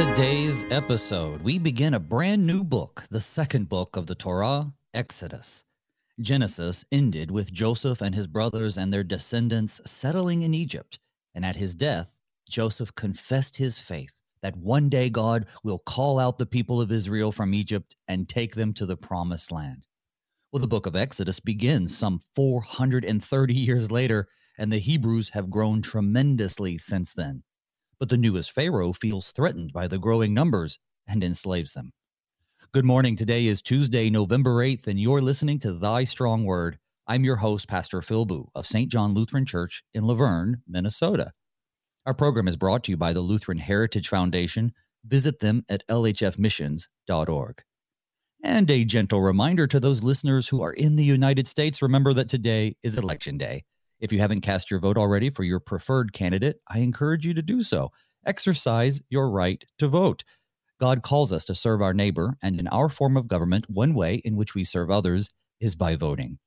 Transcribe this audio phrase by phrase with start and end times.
[0.00, 5.62] Today's episode, we begin a brand new book, the second book of the Torah, Exodus.
[6.18, 10.98] Genesis ended with Joseph and his brothers and their descendants settling in Egypt,
[11.34, 12.14] and at his death,
[12.48, 17.30] Joseph confessed his faith that one day God will call out the people of Israel
[17.30, 19.86] from Egypt and take them to the promised land.
[20.50, 25.82] Well, the book of Exodus begins some 430 years later, and the Hebrews have grown
[25.82, 27.42] tremendously since then.
[28.00, 31.92] But the newest Pharaoh feels threatened by the growing numbers and enslaves them.
[32.72, 33.14] Good morning.
[33.14, 36.78] Today is Tuesday, November 8th, and you're listening to Thy Strong Word.
[37.06, 38.90] I'm your host, Pastor Phil Booe of St.
[38.90, 41.32] John Lutheran Church in La Vergne, Minnesota.
[42.06, 44.72] Our program is brought to you by the Lutheran Heritage Foundation.
[45.04, 47.62] Visit them at lhfmissions.org.
[48.42, 52.30] And a gentle reminder to those listeners who are in the United States remember that
[52.30, 53.64] today is Election Day.
[54.00, 57.42] If you haven't cast your vote already for your preferred candidate, I encourage you to
[57.42, 57.90] do so.
[58.26, 60.24] Exercise your right to vote.
[60.80, 64.14] God calls us to serve our neighbor, and in our form of government, one way
[64.24, 65.28] in which we serve others
[65.60, 66.38] is by voting.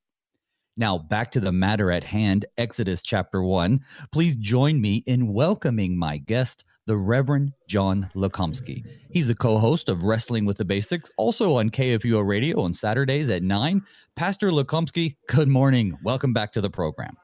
[0.76, 3.80] Now, back to the matter at hand, Exodus chapter 1.
[4.12, 8.84] Please join me in welcoming my guest, the Reverend John Lukomsky.
[9.12, 13.30] He's the co host of Wrestling with the Basics, also on KFUO Radio on Saturdays
[13.30, 13.84] at 9.
[14.16, 15.96] Pastor Lukomsky, good morning.
[16.04, 17.16] Welcome back to the program.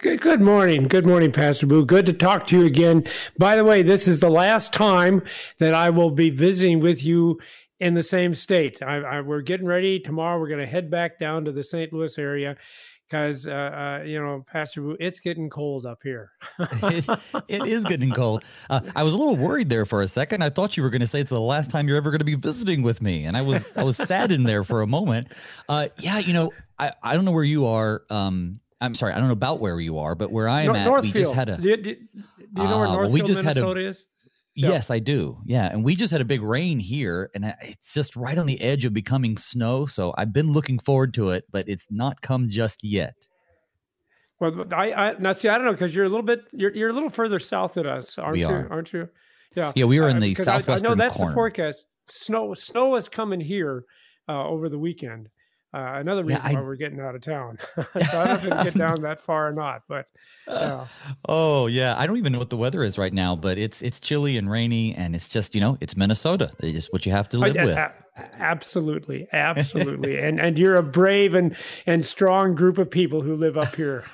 [0.00, 0.86] Good, morning.
[0.86, 1.84] Good morning, Pastor Booe.
[1.84, 3.04] Good to talk to you again.
[3.36, 5.22] By the way, this is the last time
[5.58, 7.40] that I will be visiting with you
[7.80, 8.80] in the same state.
[8.80, 10.38] I, I, we're getting ready tomorrow.
[10.38, 11.92] We're going to head back down to the St.
[11.92, 12.56] Louis area
[13.08, 16.30] because uh, uh, you know, Pastor Booe, it's getting cold up here.
[16.60, 17.08] it,
[17.48, 18.44] it is getting cold.
[18.70, 20.44] Uh, I was a little worried there for a second.
[20.44, 22.24] I thought you were going to say it's the last time you're ever going to
[22.24, 25.32] be visiting with me, and I was I was saddened there for a moment.
[25.68, 28.02] Uh, yeah, you know, I I don't know where you are.
[28.10, 30.86] Um, I'm sorry, I don't know about where you are, but where I'm North, at,
[30.86, 31.14] Northfield.
[31.14, 31.56] we just had a.
[31.58, 31.98] Do you, do you
[32.54, 34.06] know where Northfield, we just Minnesota had a, is?
[34.54, 35.38] Yes, I do.
[35.44, 38.60] Yeah, and we just had a big rain here, and it's just right on the
[38.60, 39.86] edge of becoming snow.
[39.86, 43.14] So I've been looking forward to it, but it's not come just yet.
[44.40, 45.48] Well, I, I now see.
[45.48, 47.86] I don't know because you're a little bit you're you're a little further south than
[47.86, 48.48] us, aren't we you?
[48.48, 48.68] Are.
[48.70, 49.08] Aren't you?
[49.54, 49.72] Yeah.
[49.74, 50.86] Yeah, we were in the uh, southwestern.
[50.86, 51.30] I, I know that's corner.
[51.30, 51.84] the forecast.
[52.08, 53.84] Snow snow is coming here
[54.28, 55.28] uh, over the weekend.
[55.74, 57.58] Uh, another reason yeah, I, why we're getting out of town.
[57.76, 60.06] so I don't know if it get down that far or not, but
[60.48, 60.86] yeah.
[61.28, 64.00] Oh yeah, I don't even know what the weather is right now, but it's it's
[64.00, 66.50] chilly and rainy, and it's just you know it's Minnesota.
[66.60, 67.76] It's what you have to live I, with.
[67.76, 67.92] I,
[68.38, 71.54] absolutely, absolutely, and and you're a brave and
[71.86, 74.04] and strong group of people who live up here.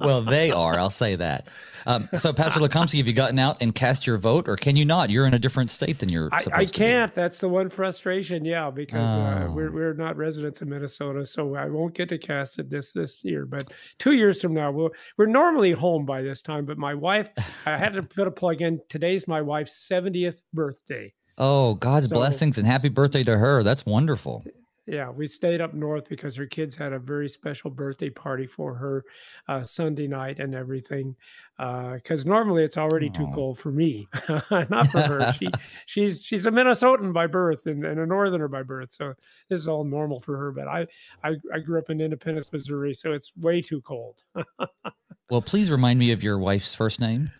[0.00, 0.74] well, they are.
[0.74, 1.48] I'll say that.
[1.86, 4.84] Um, so, Pastor Lukomsky, have you gotten out and cast your vote, or can you
[4.84, 5.10] not?
[5.10, 6.28] You're in a different state than you're.
[6.32, 7.14] I, I can't.
[7.14, 8.44] That's the one frustration.
[8.44, 9.52] Yeah, because uh, oh.
[9.52, 13.24] we're we're not residents of Minnesota, so I won't get to cast it this this
[13.24, 13.46] year.
[13.46, 13.64] But
[13.98, 16.64] two years from now, we'll, we're normally home by this time.
[16.64, 17.30] But my wife,
[17.66, 18.80] I have to put a plug in.
[18.88, 21.12] Today's my wife's 70th birthday.
[21.38, 23.62] Oh, God's so, blessings and happy birthday to her.
[23.62, 24.44] That's wonderful
[24.90, 28.74] yeah, we stayed up north because her kids had a very special birthday party for
[28.74, 29.04] her
[29.46, 31.14] uh, Sunday night and everything.
[31.56, 33.14] Because uh, normally it's already Aww.
[33.14, 34.08] too cold for me,
[34.50, 35.32] not for her.
[35.38, 35.48] she
[35.86, 39.14] she's she's a Minnesotan by birth and, and, a Northerner by birth, so
[39.48, 40.50] this is all normal for her.
[40.50, 40.86] But I
[41.22, 44.16] I, I grew up in Independence, Missouri, so it's way too cold.
[45.30, 47.30] well, please remind me of your wife's first name.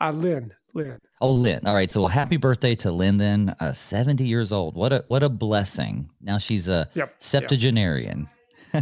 [0.00, 0.52] Uh, Lynn.
[0.74, 0.98] Lynn.
[1.20, 1.60] Oh, Lynn.
[1.66, 1.90] All right.
[1.90, 3.16] So, well, happy birthday to Lynn.
[3.16, 4.76] Then, uh, seventy years old.
[4.76, 6.10] What a what a blessing.
[6.20, 8.20] Now she's a yep, septuagenarian.
[8.20, 8.30] Yep.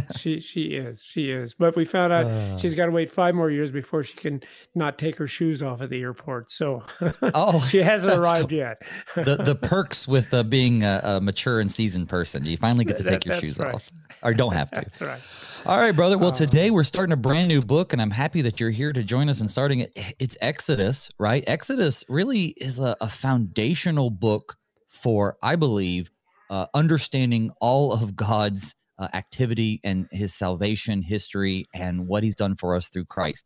[0.17, 1.53] she she is she is.
[1.53, 4.41] But we found out uh, she's got to wait five more years before she can
[4.73, 6.51] not take her shoes off at the airport.
[6.51, 6.83] So,
[7.33, 8.81] oh, she hasn't arrived yet.
[9.15, 12.97] the the perks with uh, being a, a, mature and seasoned person, you finally get
[12.97, 13.75] to take that, your shoes right.
[13.75, 13.89] off,
[14.25, 14.81] or don't have to.
[14.81, 15.21] That's right.
[15.65, 16.17] All right, brother.
[16.17, 18.91] Well, uh, today we're starting a brand new book, and I'm happy that you're here
[18.91, 20.15] to join us and starting it.
[20.19, 21.43] It's Exodus, right?
[21.47, 24.57] Exodus really is a, a foundational book
[24.89, 26.09] for, I believe,
[26.49, 32.55] uh, understanding all of God's uh, activity and his salvation history and what he's done
[32.55, 33.45] for us through Christ.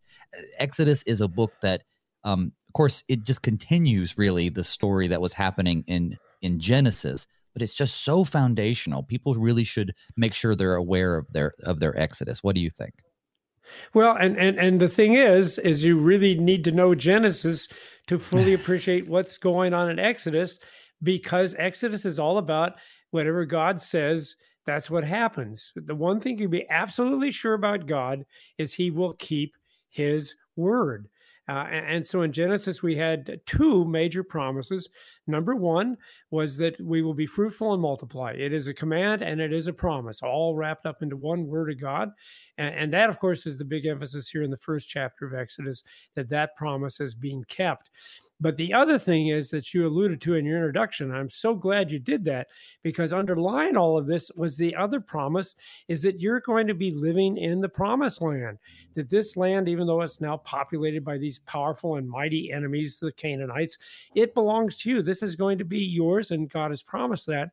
[0.60, 1.84] Exodus is a book that,
[2.24, 7.28] um, of course, it just continues really the story that was happening in in Genesis
[7.54, 9.04] but it's just so foundational.
[9.04, 12.44] People really should make sure they're aware of their of their exodus.
[12.44, 12.94] What do you think?
[13.94, 17.68] Well, and and and the thing is, is you really need to know Genesis
[18.08, 20.60] to fully appreciate what's going on in Exodus,
[21.04, 22.74] because Exodus is all about
[23.12, 24.36] whatever God says.
[24.66, 25.72] That's what happens.
[25.76, 28.26] The one thing you can be absolutely sure about God
[28.58, 29.56] is He will keep
[29.90, 31.08] His word.
[31.50, 34.88] Uh, and so in Genesis, we had two major promises.
[35.26, 35.98] Number one
[36.30, 38.34] was that we will be fruitful and multiply.
[38.34, 41.72] It is a command and it is a promise, all wrapped up into one word
[41.72, 42.12] of God.
[42.60, 45.34] And, and that, of course, is the big emphasis here in the first chapter of
[45.34, 45.82] Exodus
[46.14, 47.90] that that promise is being kept.
[48.42, 51.14] But the other thing is that you alluded to in your introduction.
[51.14, 52.48] I'm so glad you did that
[52.84, 55.56] because underlying all of this was the other promise
[55.90, 58.58] is that you're going to be living in the promised land.
[58.94, 63.12] That this land, even though it's now populated by these powerful and mighty enemies, the
[63.12, 63.78] Canaanites,
[64.16, 65.02] it belongs to you.
[65.02, 67.50] This is going to be yours, and God has promised that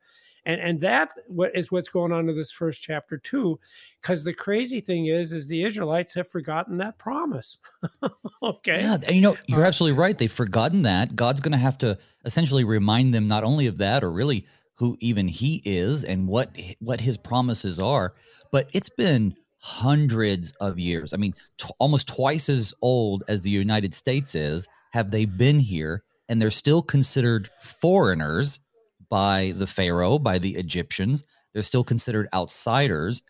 [0.46, 3.58] and and that what is what's going on in this first chapter too
[4.00, 7.58] because the crazy thing is is the israelites have forgotten that promise.
[8.42, 8.80] Okay?
[8.80, 11.16] Yeah you know you're uh, absolutely right they've forgotten that.
[11.16, 14.96] God's going to have to essentially remind them not only of that or really who
[15.00, 18.14] even he is and what what his promises are
[18.52, 21.12] but it's been hundreds of years.
[21.12, 25.58] I mean t- almost twice as old as the united states is have they been
[25.58, 28.60] here and they're still considered foreigners
[29.08, 31.24] by the Pharaoh, by the Egyptians.
[31.52, 33.22] They're still considered outsiders.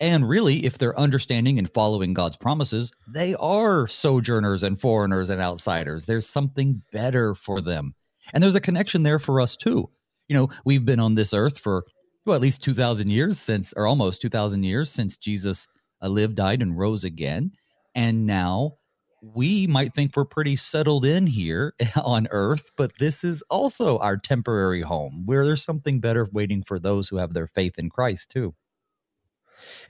[0.00, 5.40] And really, if they're understanding and following God's promises, they are sojourners and foreigners and
[5.40, 6.06] outsiders.
[6.06, 7.94] There's something better for them.
[8.32, 9.88] And there's a connection there for us too.
[10.28, 11.84] You know, we've been on this earth for,
[12.24, 15.68] well, at least 2,000 years since, or almost 2,000 years since Jesus
[16.02, 17.52] uh, lived, died, and rose again.
[17.94, 18.78] And now
[19.22, 21.74] we might think we're pretty settled in here
[22.04, 26.78] on earth, but this is also our temporary home where there's something better waiting for
[26.78, 28.54] those who have their faith in Christ, too.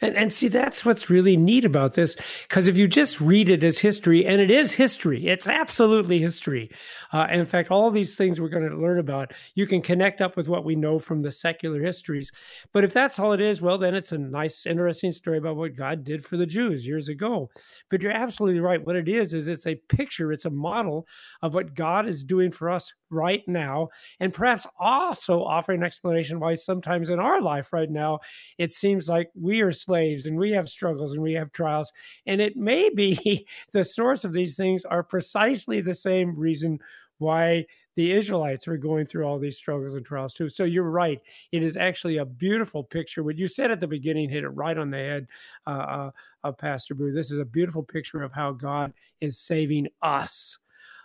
[0.01, 2.17] And, and see, that's what's really neat about this.
[2.49, 6.71] Because if you just read it as history, and it is history, it's absolutely history.
[7.13, 10.37] Uh, in fact, all these things we're going to learn about, you can connect up
[10.37, 12.33] with what we know from the secular histories.
[12.73, 15.77] But if that's all it is, well, then it's a nice, interesting story about what
[15.77, 17.51] God did for the Jews years ago.
[17.91, 18.85] But you're absolutely right.
[18.85, 21.07] What it is, is it's a picture, it's a model
[21.41, 23.89] of what God is doing for us right now,
[24.21, 28.21] and perhaps also offering an explanation why sometimes in our life right now,
[28.59, 31.93] it seems like we are slaves and we have struggles and we have trials.
[32.27, 36.79] And it may be the source of these things are precisely the same reason
[37.19, 40.49] why the Israelites are going through all these struggles and trials too.
[40.49, 41.21] So you're right.
[41.53, 43.23] It is actually a beautiful picture.
[43.23, 45.27] What you said at the beginning hit it right on the head,
[45.67, 46.11] uh, uh,
[46.45, 47.13] uh, Pastor Booe.
[47.13, 50.59] This is a beautiful picture of how God is saving us.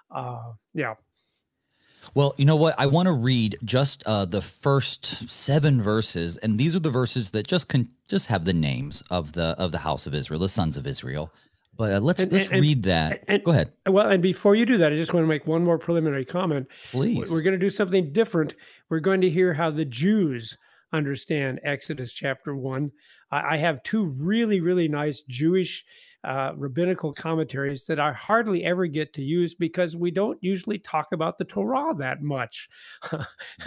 [0.09, 0.93] Uh, yeah.
[2.13, 2.75] Well, you know what?
[2.77, 7.31] I want to read just uh, the first seven verses, and these are the verses
[7.31, 10.49] that just can just have the names of the of the house of Israel, the
[10.49, 11.31] sons of Israel.
[11.75, 13.23] But uh, let's and, let's and, read that.
[13.27, 13.71] And, Go ahead.
[13.85, 16.67] Well, and before you do that, I just want to make one more preliminary comment.
[16.91, 17.29] Please.
[17.29, 18.55] We're going to do something different.
[18.89, 20.57] We're going to hear how the Jews
[20.91, 22.91] understand Exodus chapter one.
[23.29, 25.83] I have two really really nice Jewish
[26.23, 31.07] uh, rabbinical commentaries that I hardly ever get to use because we don't usually talk
[31.13, 32.69] about the Torah that much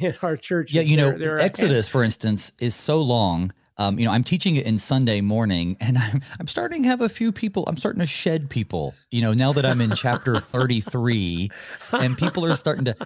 [0.00, 0.72] in our church.
[0.72, 3.52] Yeah, you know, there, Exodus, for instance, is so long.
[3.78, 7.00] Um, you know, I'm teaching it in Sunday morning, and I'm I'm starting to have
[7.00, 7.64] a few people.
[7.66, 8.94] I'm starting to shed people.
[9.10, 11.50] You know, now that I'm in chapter 33,
[11.92, 12.96] and people are starting to.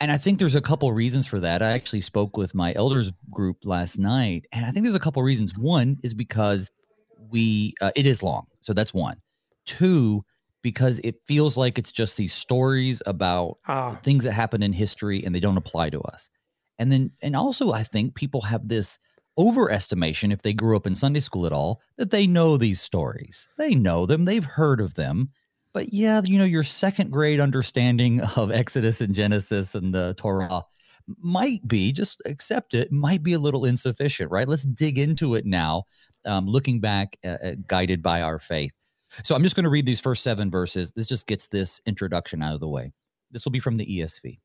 [0.00, 1.62] And I think there's a couple reasons for that.
[1.62, 5.22] I actually spoke with my elders group last night, and I think there's a couple
[5.22, 5.56] reasons.
[5.56, 6.70] One is because
[7.36, 9.20] we uh, it is long so that's one.
[9.64, 10.24] Two
[10.62, 13.94] because it feels like it's just these stories about ah.
[14.02, 16.28] things that happen in history and they don't apply to us.
[16.80, 18.98] And then and also i think people have this
[19.38, 23.48] overestimation if they grew up in sunday school at all that they know these stories.
[23.56, 24.24] They know them.
[24.24, 25.30] They've heard of them.
[25.72, 30.64] But yeah you know your second grade understanding of exodus and genesis and the torah
[31.22, 34.48] might be just accept it might be a little insufficient right?
[34.48, 35.84] Let's dig into it now
[36.26, 38.72] um, looking back, uh, uh, guided by our faith.
[39.22, 40.92] So I'm just going to read these first seven verses.
[40.92, 42.92] This just gets this introduction out of the way.
[43.30, 44.38] This will be from the ESV.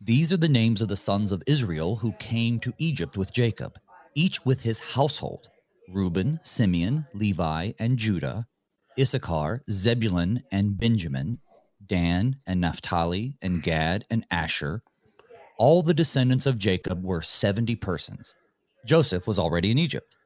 [0.00, 3.78] These are the names of the sons of Israel who came to Egypt with Jacob,
[4.14, 5.48] each with his household
[5.88, 8.46] Reuben, Simeon, Levi, and Judah,
[8.98, 11.38] Issachar, Zebulun, and Benjamin,
[11.86, 14.82] Dan, and Naphtali, and Gad, and Asher.
[15.58, 18.36] All the descendants of Jacob were 70 persons.
[18.84, 20.16] Joseph was already in Egypt.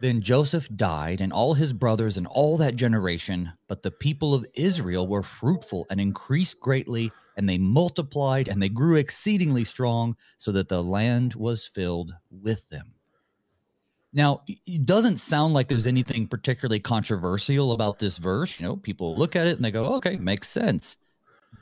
[0.00, 3.52] Then Joseph died, and all his brothers and all that generation.
[3.68, 8.68] But the people of Israel were fruitful and increased greatly, and they multiplied and they
[8.68, 12.94] grew exceedingly strong, so that the land was filled with them.
[14.12, 18.58] Now, it doesn't sound like there's anything particularly controversial about this verse.
[18.58, 20.96] You know, people look at it and they go, okay, makes sense.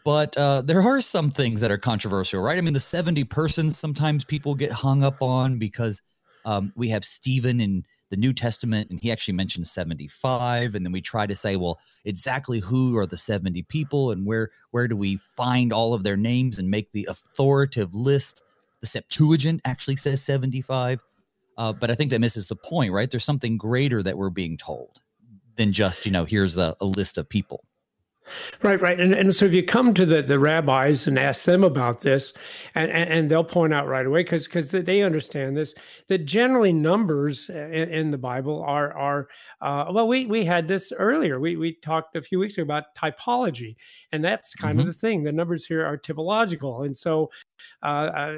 [0.04, 2.58] But uh, there are some things that are controversial, right?
[2.58, 6.00] I mean, the 70 persons sometimes people get hung up on because
[6.46, 10.76] um, we have Stephen in the New Testament, and he actually mentions 75.
[10.76, 14.50] And then we try to say, well, exactly who are the 70 people and where
[14.70, 18.44] where do we find all of their names and make the authoritative list?
[18.80, 21.00] The Septuagint actually says 75.
[21.58, 23.10] Uh, but I think that misses the point, right?
[23.10, 25.00] There's something greater that we're being told
[25.56, 27.64] than just, you know, here's a, a list of people.
[28.62, 28.98] Right, right.
[28.98, 32.32] And, and so if you come to the, the rabbis and ask them about this,
[32.74, 35.74] and, and, and they'll point out right away, because because they understand this,
[36.08, 39.28] that generally numbers in, in the Bible are, are
[39.60, 41.40] uh, well, we, we had this earlier.
[41.40, 43.76] We, we talked a few weeks ago about typology,
[44.12, 44.80] and that's kind mm-hmm.
[44.80, 45.22] of the thing.
[45.22, 46.84] The numbers here are typological.
[46.84, 47.30] And so
[47.82, 48.32] uh,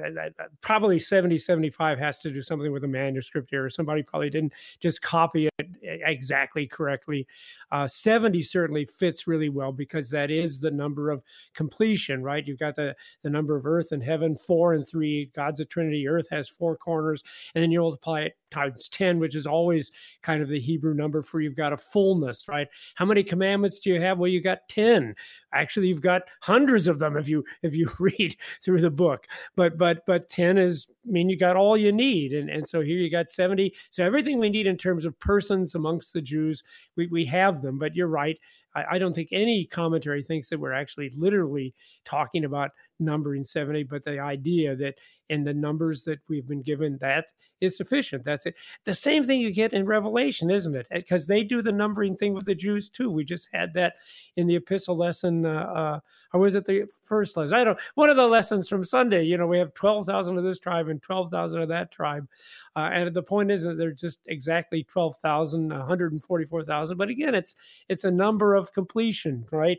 [0.60, 3.68] probably 70, 75 has to do something with a manuscript here.
[3.68, 7.26] Somebody probably didn't just copy it exactly correctly.
[7.70, 11.22] Uh, 70 certainly fits really well because that is the number of
[11.54, 12.46] completion, right?
[12.46, 15.30] You've got the, the number of earth and heaven, four and three.
[15.34, 16.06] God's a Trinity.
[16.06, 17.22] Earth has four corners.
[17.54, 19.90] And then you multiply it times 10, which is always
[20.22, 22.68] kind of the Hebrew number for you've got a fullness, right?
[22.94, 24.18] How many commandments do you have?
[24.18, 25.14] Well, you got 10.
[25.52, 29.26] Actually, you've got hundreds of them if you if you read through the book.
[29.56, 32.32] But but but 10 is I mean you got all you need.
[32.32, 33.74] And and so here you got 70.
[33.90, 36.62] So everything we need in terms of persons amongst the Jews,
[36.96, 37.78] we, we have them.
[37.78, 38.38] But you're right.
[38.74, 43.84] I, I don't think any commentary thinks that we're actually literally talking about numbering 70,
[43.84, 44.94] but the idea that
[45.28, 48.24] in the numbers that we've been given, that is sufficient.
[48.24, 48.54] That's it.
[48.84, 50.86] The same thing you get in Revelation, isn't it?
[50.90, 53.10] Because they do the numbering thing with the Jews too.
[53.10, 53.96] We just had that
[54.36, 56.00] in the epistle lesson, uh, uh,
[56.32, 57.58] or was it the first lesson?
[57.58, 57.78] I don't.
[57.94, 59.24] One of the lessons from Sunday.
[59.24, 62.28] You know, we have twelve thousand of this tribe and twelve thousand of that tribe,
[62.76, 66.96] uh, and the point is that they're just exactly 12,000, 144,000.
[66.96, 67.56] But again, it's
[67.88, 69.78] it's a number of completion, right?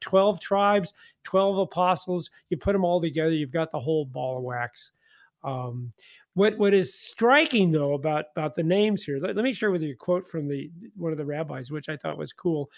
[0.00, 0.92] Twelve tribes,
[1.28, 2.30] twelve apostles.
[2.48, 4.92] You put them all together, you've got the whole ball of wax.
[5.44, 5.92] Um,
[6.34, 9.18] what what is striking though about about the names here?
[9.20, 11.88] Let, let, me share with you a quote from the one of the rabbis, which
[11.88, 12.70] I thought was cool.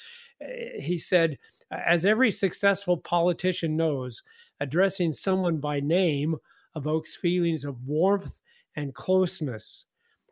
[0.42, 1.38] Uh, he said,
[1.71, 4.23] "As every successful politician knows,
[4.61, 6.37] addressing someone by name
[6.75, 8.40] evokes feelings of warmth
[8.76, 9.87] and closeness."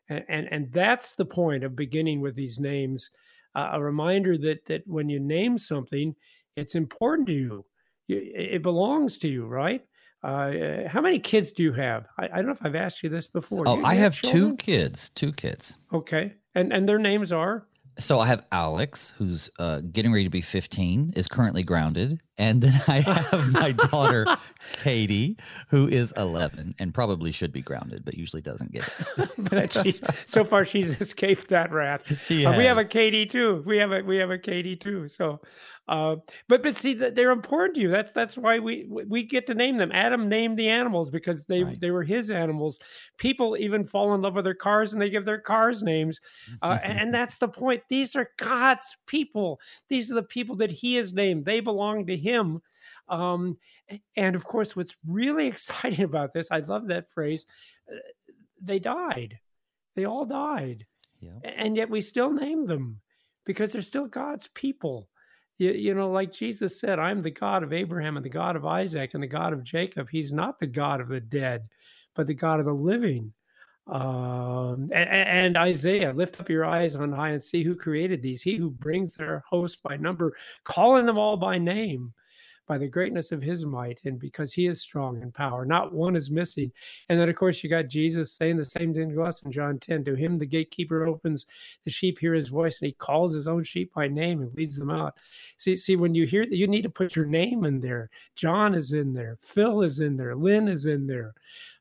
[0.08, 3.10] And, and, and that's the point of beginning with these names.
[3.54, 6.16] Uh, a reminder that that when you name something,
[6.56, 7.64] it's important to you.
[8.09, 9.85] It belongs to you, right?
[10.23, 12.07] Uh, how many kids do you have?
[12.19, 13.65] I, I, don't know if I've asked you this before.
[13.69, 15.11] Oh, I have, have two kids.
[15.11, 15.79] Two kids.
[15.93, 17.67] Okay, and and their names are.
[17.99, 22.62] So I have Alex, who's uh, getting ready to be 15, is currently grounded, and
[22.62, 24.26] then I have my daughter
[24.83, 25.37] Katie,
[25.68, 28.85] who is 11 and probably should be grounded, but usually doesn't get
[29.18, 29.73] it.
[29.83, 32.02] she, so far, she's escaped that wrath.
[32.21, 33.62] She uh, we have a Katie too.
[33.64, 35.09] We have a we have a Katie too.
[35.09, 35.40] So
[35.88, 36.16] uh,
[36.49, 37.88] but but see that they're important to you.
[37.88, 39.90] That's that's why we we get to name them.
[39.92, 41.80] Adam named the animals because they right.
[41.80, 42.78] they were his animals.
[43.16, 46.21] People even fall in love with their cars and they give their cars names,
[46.61, 47.83] uh, and, and that's the point.
[47.88, 49.61] These are God's people.
[49.88, 51.45] These are the people that He has named.
[51.45, 52.27] They belong to Him.
[53.08, 53.58] Um,
[54.16, 57.47] and of course, what's really exciting about this, I love that phrase.
[57.90, 57.97] Uh,
[58.62, 59.38] they died.
[59.94, 60.87] They all died,
[61.20, 61.38] yeah.
[61.42, 63.00] and yet we still name them
[63.44, 65.08] because they're still God's people
[65.58, 68.64] you, you know, like Jesus said, I'm the God of Abraham and the God of
[68.64, 70.08] Isaac and the God of Jacob.
[70.11, 71.68] He's not the God of the dead,
[72.14, 73.32] but the God of the living.
[73.88, 78.42] Um, and, and, Isaiah, lift up your eyes on high and see who created these.
[78.42, 82.12] He who brings their host by number, calling them all by name
[82.68, 85.64] by the greatness of his might and because he is strong in power.
[85.64, 86.71] Not one is missing.
[87.09, 89.78] And then, of course, you got Jesus saying the same thing to us in John
[89.78, 90.04] 10.
[90.04, 91.47] To him, the gatekeeper opens,
[91.85, 94.76] the sheep hear his voice, and he calls his own sheep by name and leads
[94.76, 95.16] them out.
[95.57, 98.11] See, see, when you hear that, you need to put your name in there.
[98.37, 101.35] John is in there, Phil is in there, Lynn is in there.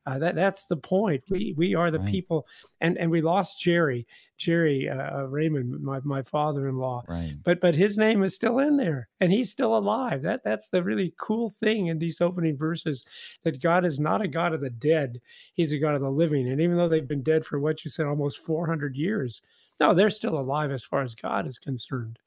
[0.08, 1.22] Uh, that that's the point.
[1.30, 2.10] We we are the right.
[2.10, 2.48] people,
[2.80, 4.08] and and we lost Jerry.
[4.38, 7.04] Jerry uh, uh, Raymond, my, my father-in-law.
[7.10, 7.36] Right.
[7.44, 10.22] But but his name is still in there, and he's still alive.
[10.22, 13.04] That that's the really cool thing in these opening verses
[13.44, 15.20] that God is not a God of the dead;
[15.54, 16.48] He's a God of the living.
[16.48, 19.42] And even though they've been dead for what you said, almost 400 years,
[19.82, 22.18] no, they're still alive as far as God is concerned.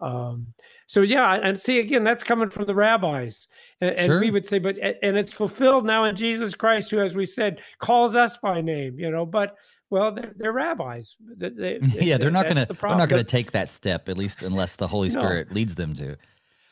[0.00, 0.46] Um,
[0.86, 3.46] so yeah, and see again, that's coming from the rabbis,
[3.80, 7.14] and, and we would say, but and it's fulfilled now in Jesus Christ, who, as
[7.14, 8.98] we said, calls us by name.
[8.98, 9.56] You know, but
[9.90, 11.16] well, they're, they're rabbis.
[11.36, 14.08] They, they, yeah, they're not going to the they're not going to take that step,
[14.08, 15.54] at least unless the Holy Spirit no.
[15.54, 16.16] leads them to.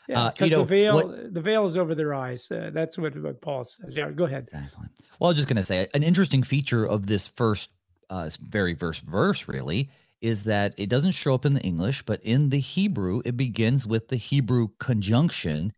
[0.09, 2.51] Yeah, because uh, you know, the veil what, the veil is over their eyes.
[2.51, 3.97] Uh, that's what, what Paul says.
[3.97, 4.45] Yeah, go ahead.
[4.45, 4.87] Exactly.
[5.19, 7.71] Well, I was just going to say an interesting feature of this first,
[8.09, 12.23] uh, very first verse, really, is that it doesn't show up in the English, but
[12.23, 15.73] in the Hebrew, it begins with the Hebrew conjunction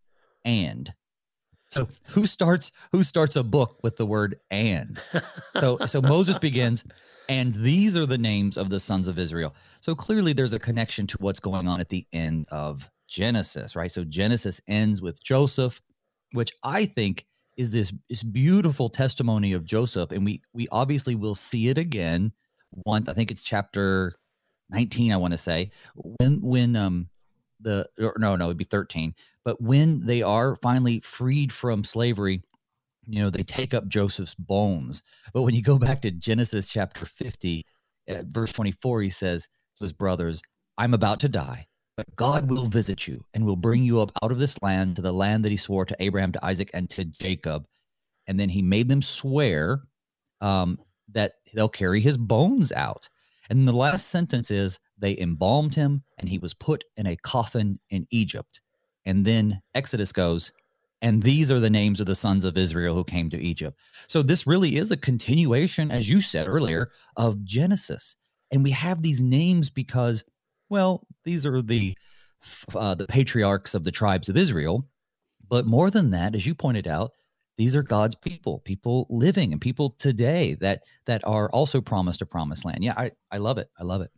[0.45, 0.93] and.
[1.67, 5.01] So who starts who starts a book with the word and?
[5.59, 6.83] So so Moses begins
[7.29, 9.55] and these are the names of the sons of Israel.
[9.79, 13.91] So clearly there's a connection to what's going on at the end of Genesis, right?
[13.91, 15.79] So Genesis ends with Joseph,
[16.33, 17.25] which I think
[17.57, 20.11] is this, this beautiful testimony of Joseph.
[20.11, 22.33] And we we obviously will see it again
[22.85, 24.15] once I think it's chapter
[24.71, 27.09] 19, I want to say, when when um
[27.63, 29.13] the or no no it'd be 13
[29.45, 32.41] but when they are finally freed from slavery
[33.07, 35.03] you know they take up joseph's bones.
[35.33, 37.65] But when you go back to genesis chapter 50
[38.07, 39.47] verse 24 he says
[39.77, 40.41] to his brothers
[40.77, 44.31] i'm about to die but god will visit you and will bring you up out
[44.31, 47.05] of this land to the land that he swore to abraham to isaac and to
[47.05, 47.65] jacob.
[48.27, 49.81] And then he made them swear
[50.41, 50.79] um,
[51.11, 53.09] that they'll carry his bones out
[53.51, 57.79] and the last sentence is they embalmed him and he was put in a coffin
[57.89, 58.61] in Egypt.
[59.05, 60.53] And then Exodus goes,
[61.01, 63.77] and these are the names of the sons of Israel who came to Egypt.
[64.07, 68.15] So this really is a continuation, as you said earlier, of Genesis.
[68.51, 70.23] And we have these names because,
[70.69, 71.93] well, these are the
[72.73, 74.85] uh, the patriarchs of the tribes of Israel.
[75.49, 77.11] But more than that, as you pointed out,
[77.57, 82.25] these are God's people, people living and people today that that are also promised a
[82.25, 82.83] promised land.
[82.83, 83.69] Yeah, I, I love it.
[83.79, 84.11] I love it.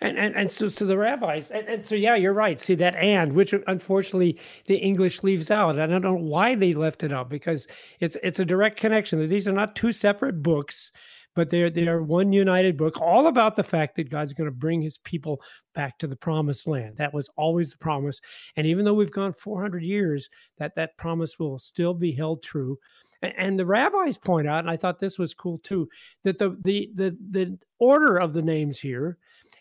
[0.00, 2.60] And and, and so so the rabbis and, and so yeah, you're right.
[2.60, 5.78] See that and which unfortunately the English leaves out.
[5.78, 7.66] I don't know why they left it out because
[7.98, 9.18] it's it's a direct connection.
[9.20, 10.92] that These are not two separate books
[11.34, 14.82] but they're they're one united book, all about the fact that God's going to bring
[14.82, 15.40] His people
[15.74, 16.96] back to the promised land.
[16.96, 18.20] That was always the promise,
[18.56, 22.78] and even though we've gone 400 years, that that promise will still be held true.
[23.22, 25.88] And, and the rabbis point out, and I thought this was cool too,
[26.24, 29.18] that the the the the order of the names here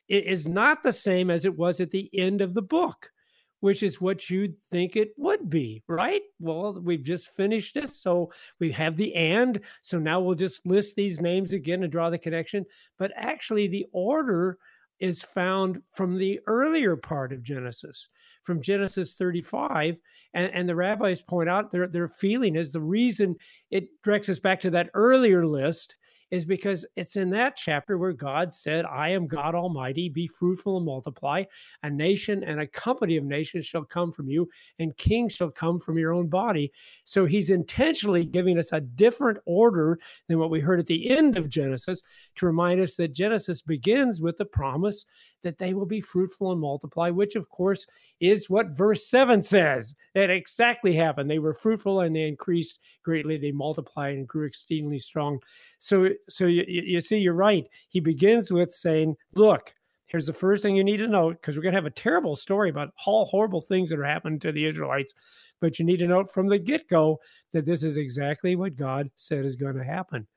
[0.08, 3.12] is not the same as it was at the end of the book
[3.60, 6.22] which is what you'd think it would be, right?
[6.40, 8.02] Well, we've just finished this.
[8.02, 9.60] So we have the and.
[9.82, 12.66] So now we'll just list these names again and draw the connection.
[12.98, 14.58] But actually, the order
[15.00, 18.10] is found from the earlier part of Genesis,
[18.44, 20.00] from Genesis 35.
[20.34, 23.36] And, and the rabbis point out their, their feeling is the reason
[23.72, 25.96] it directs us back to that earlier list
[26.32, 30.78] is because it's in that chapter where God said, I am God Almighty, be fruitful
[30.78, 31.44] and multiply.
[31.84, 35.80] A nation and a company of nations shall come from you, and kings shall come
[35.80, 36.72] from your own body.
[37.04, 41.38] So he's intentionally giving us a different order than what we heard at the end
[41.38, 42.02] of Genesis
[42.36, 45.06] to remind us that Genesis begins with the promise
[45.44, 47.86] that they will be fruitful and multiply, which of course
[48.20, 49.96] is what verse 7 says.
[50.14, 51.30] That exactly happened.
[51.30, 53.38] They were fruitful and they increased greatly.
[53.38, 55.40] They multiplied and grew exceedingly strong.
[55.80, 57.68] So, so you, you see, you're right.
[57.90, 59.74] He begins with saying, Look,
[60.08, 62.36] here's the first thing you need to know because we're going to have a terrible
[62.36, 65.14] story about all horrible things that are happening to the Israelites.
[65.62, 67.20] But you need to note from the get go
[67.54, 70.28] that this is exactly what God said is going to happen.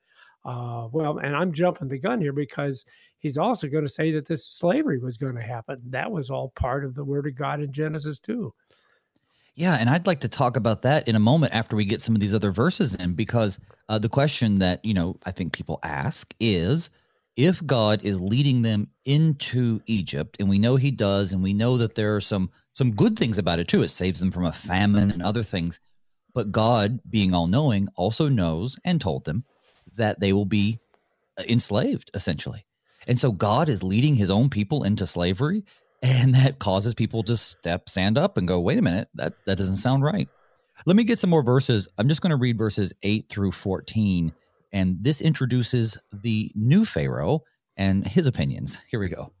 [0.45, 2.85] Uh, well, and I'm jumping the gun here because
[3.23, 5.81] he's also going to say that this slavery was going to happen.
[5.87, 8.53] That was all part of the word of God in Genesis too.
[9.55, 12.15] Yeah, and I'd like to talk about that in a moment after we get some
[12.15, 15.79] of these other verses in, because uh, the question that you know I think people
[15.83, 16.89] ask is,
[17.35, 21.77] if God is leading them into Egypt, and we know He does, and we know
[21.77, 23.83] that there are some some good things about it too.
[23.83, 25.79] It saves them from a famine and other things,
[26.33, 29.45] but God, being all knowing, also knows and told them
[29.95, 30.79] that they will be
[31.37, 32.65] uh, enslaved essentially.
[33.07, 35.63] And so God is leading his own people into slavery
[36.01, 39.57] and that causes people to step stand up and go, "Wait a minute, that that
[39.57, 40.27] doesn't sound right."
[40.85, 41.87] Let me get some more verses.
[41.97, 44.33] I'm just going to read verses 8 through 14
[44.73, 47.43] and this introduces the new Pharaoh
[47.77, 48.79] and his opinions.
[48.89, 49.31] Here we go.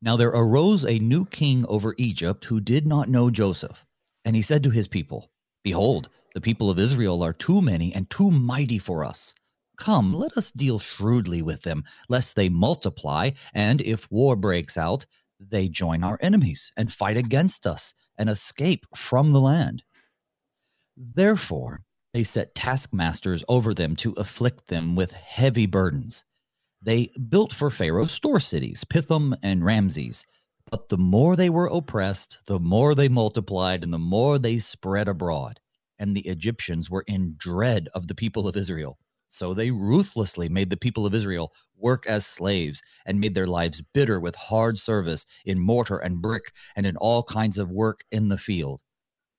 [0.00, 3.84] Now there arose a new king over Egypt who did not know Joseph,
[4.24, 5.30] and he said to his people,
[5.62, 9.34] Behold, the people of Israel are too many and too mighty for us.
[9.78, 15.06] Come, let us deal shrewdly with them, lest they multiply, and if war breaks out,
[15.40, 19.84] they join our enemies and fight against us and escape from the land.
[20.96, 26.24] Therefore, they set taskmasters over them to afflict them with heavy burdens.
[26.82, 30.26] They built for Pharaoh store cities, Pithom and Ramses.
[30.70, 35.08] But the more they were oppressed, the more they multiplied and the more they spread
[35.08, 35.60] abroad.
[35.98, 38.98] And the Egyptians were in dread of the people of Israel.
[39.28, 43.82] So they ruthlessly made the people of Israel work as slaves and made their lives
[43.92, 48.28] bitter with hard service in mortar and brick and in all kinds of work in
[48.28, 48.82] the field.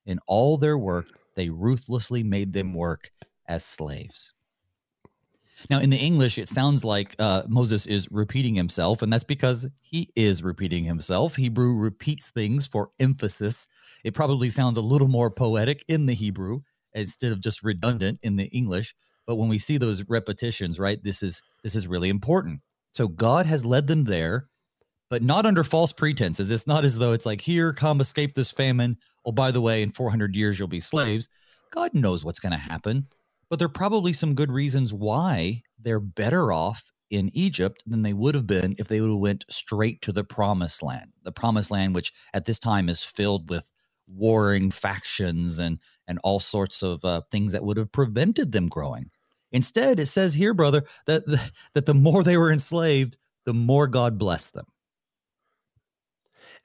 [0.06, 3.12] In all their work, they ruthlessly made them work
[3.48, 4.34] as slaves.
[5.70, 9.68] Now, in the English, it sounds like uh, Moses is repeating himself, and that's because
[9.82, 11.36] he is repeating himself.
[11.36, 13.68] Hebrew repeats things for emphasis.
[14.06, 16.62] It probably sounds a little more poetic in the Hebrew
[16.94, 18.96] instead of just redundant in the English
[19.30, 22.60] but when we see those repetitions right this is this is really important
[22.94, 24.48] so god has led them there
[25.12, 28.52] but not under false pretenses it's not as though it's like here come escape this
[28.52, 31.30] famine oh by the way in 400 years you'll be slaves
[31.72, 33.06] god knows what's going to happen
[33.52, 38.14] but there are probably some good reasons why they're better off in Egypt than they
[38.14, 41.12] would have been if they would have went straight to the promised land.
[41.24, 43.68] The promised land, which at this time is filled with
[44.08, 49.12] warring factions and and all sorts of uh, things that would have prevented them growing.
[49.52, 51.40] Instead, it says here, brother, that the,
[51.74, 54.66] that the more they were enslaved, the more God blessed them.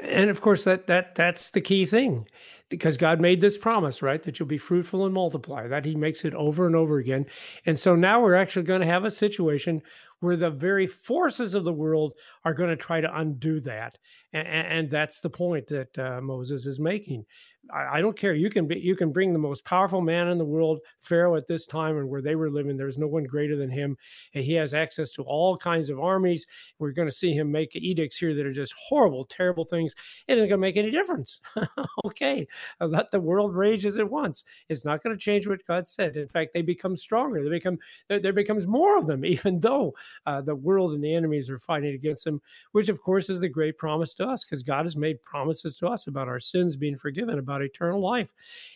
[0.00, 2.26] And of course, that that that's the key thing
[2.68, 4.22] because God made this promise, right?
[4.22, 5.68] That you'll be fruitful and multiply.
[5.68, 7.26] That He makes it over and over again.
[7.64, 9.82] And so now we're actually going to have a situation
[10.24, 12.14] where the very forces of the world
[12.46, 13.98] are going to try to undo that.
[14.32, 17.26] And, and that's the point that uh, Moses is making.
[17.72, 18.34] I, I, don't care.
[18.34, 21.46] You can be, you can bring the most powerful man in the world, Pharaoh at
[21.46, 22.76] this time and where they were living.
[22.76, 23.96] There's no one greater than him,
[24.34, 26.46] and he has access to all kinds of armies.
[26.78, 29.94] We're going to see him make edicts here that are just horrible, terrible things.
[30.26, 31.40] It isn't going to make any difference.
[32.06, 32.46] okay,
[32.80, 34.44] let the world rage as it wants.
[34.68, 36.16] It's not going to change what God said.
[36.16, 37.42] In fact, they become stronger.
[37.42, 39.94] They become there, there becomes more of them, even though
[40.26, 42.40] uh, the world and the enemies are fighting against him,
[42.72, 45.88] Which, of course, is the great promise to us, because God has made promises to
[45.88, 48.32] us about our sins being forgiven, about eternal life.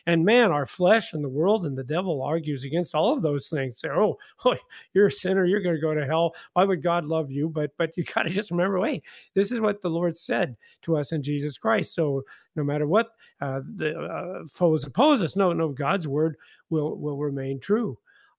[0.06, 3.48] And man, our flesh and the world and the devil argues against all of those
[3.48, 3.80] things.
[3.80, 4.56] Say, oh, oh
[4.94, 6.34] you're a sinner, you're going to go to hell.
[6.52, 7.48] Why would God love you?
[7.48, 10.96] But but you got to just remember, wait, this is what the Lord said to
[10.96, 11.94] us in Jesus Christ.
[11.94, 12.24] So
[12.56, 16.36] no matter what uh, the uh, foes oppose us, no, no, God's word
[16.70, 17.98] will will remain true.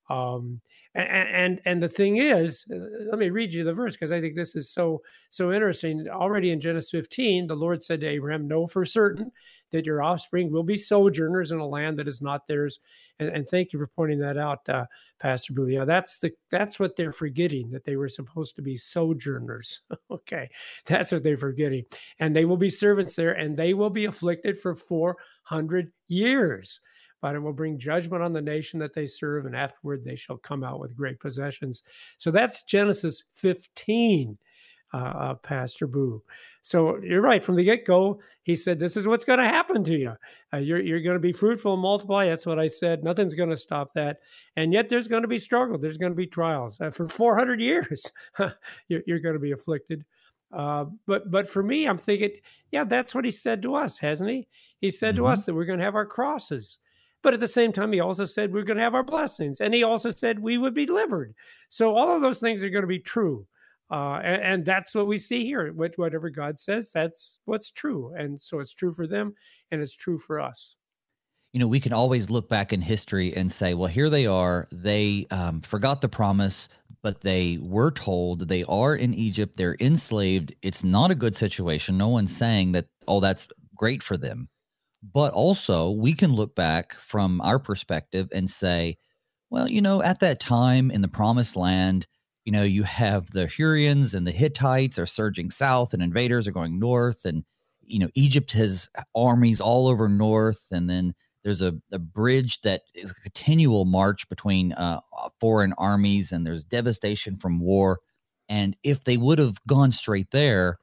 [0.09, 0.61] Um,
[0.95, 2.77] and, and the thing is, uh,
[3.09, 6.07] let me read you the verse because I think this is so so interesting.
[6.09, 9.31] Already in Genesis 15, the Lord said to Abraham, "Know for certain
[9.71, 12.79] that your offspring will be sojourners in a land that is not theirs."
[13.19, 14.85] And, and thank you for pointing that out, uh,
[15.19, 15.53] Pastor.
[15.69, 19.81] Yeah, that's the that's what they're forgetting that they were supposed to be sojourners.
[20.11, 20.49] okay,
[20.85, 21.85] that's what they're forgetting,
[22.19, 26.79] and they will be servants there, and they will be afflicted for 400 years
[27.21, 30.37] but it will bring judgment on the nation that they serve, and afterward they shall
[30.37, 31.83] come out with great possessions.
[32.17, 34.37] So that's Genesis 15,
[34.93, 36.23] uh, uh, Pastor Booe.
[36.61, 37.43] So you're right.
[37.43, 40.13] From the get go, he said, This is what's going to happen to you.
[40.53, 42.25] Uh, you're you're going to be fruitful and multiply.
[42.27, 43.03] That's what I said.
[43.03, 44.19] Nothing's going to stop that.
[44.55, 45.77] And yet there's going to be struggle.
[45.77, 46.79] There's going to be trials.
[46.81, 48.09] Uh, for 400 years,
[48.87, 50.03] you're, you're going to be afflicted.
[50.51, 52.31] Uh, but but for me, I'm thinking,
[52.71, 54.47] yeah, that's what he said to us, hasn't he?
[54.81, 55.25] He said mm-hmm.
[55.25, 56.79] to us that we're going to have our crosses.
[57.21, 59.59] But at the same time, he also said we're going to have our blessings.
[59.59, 61.33] And he also said we would be delivered.
[61.69, 63.45] So all of those things are going to be true.
[63.91, 65.73] Uh, and, and, that's what we see here.
[65.73, 68.13] Whatever God says, that's what's true.
[68.15, 69.33] And so it's true for them
[69.71, 70.75] and it's true for us.
[71.53, 74.67] You know, we can always look back in history and say, well, here they are.
[74.71, 76.69] They um, forgot the promise,
[77.01, 79.57] but they were told they are in Egypt.
[79.57, 80.53] They're enslaved.
[80.61, 81.97] It's not a good situation.
[81.97, 84.47] No one's saying that, oh, that's great for them.
[85.01, 88.97] But also, we can look back from our perspective and say,
[89.49, 92.05] well, you know, at that time in the promised land,
[92.45, 96.51] you know, you have the Hurrians and the Hittites are surging south and invaders are
[96.51, 97.25] going north.
[97.25, 97.43] And,
[97.81, 100.65] you know, Egypt has armies all over north.
[100.71, 104.99] And then there's a, a bridge that is a continual march between uh,
[105.39, 107.99] foreign armies and there's devastation from war.
[108.47, 110.79] And if they would have gone straight there,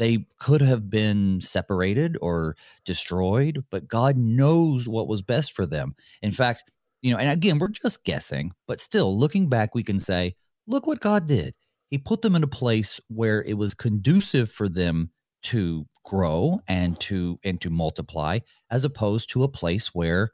[0.00, 5.94] they could have been separated or destroyed, but God knows what was best for them.
[6.22, 10.00] In fact, you know, and again, we're just guessing, but still looking back, we can
[10.00, 10.34] say,
[10.66, 11.54] look what God did.
[11.90, 15.10] He put them in a place where it was conducive for them
[15.42, 18.38] to grow and to and to multiply
[18.70, 20.30] as opposed to a place where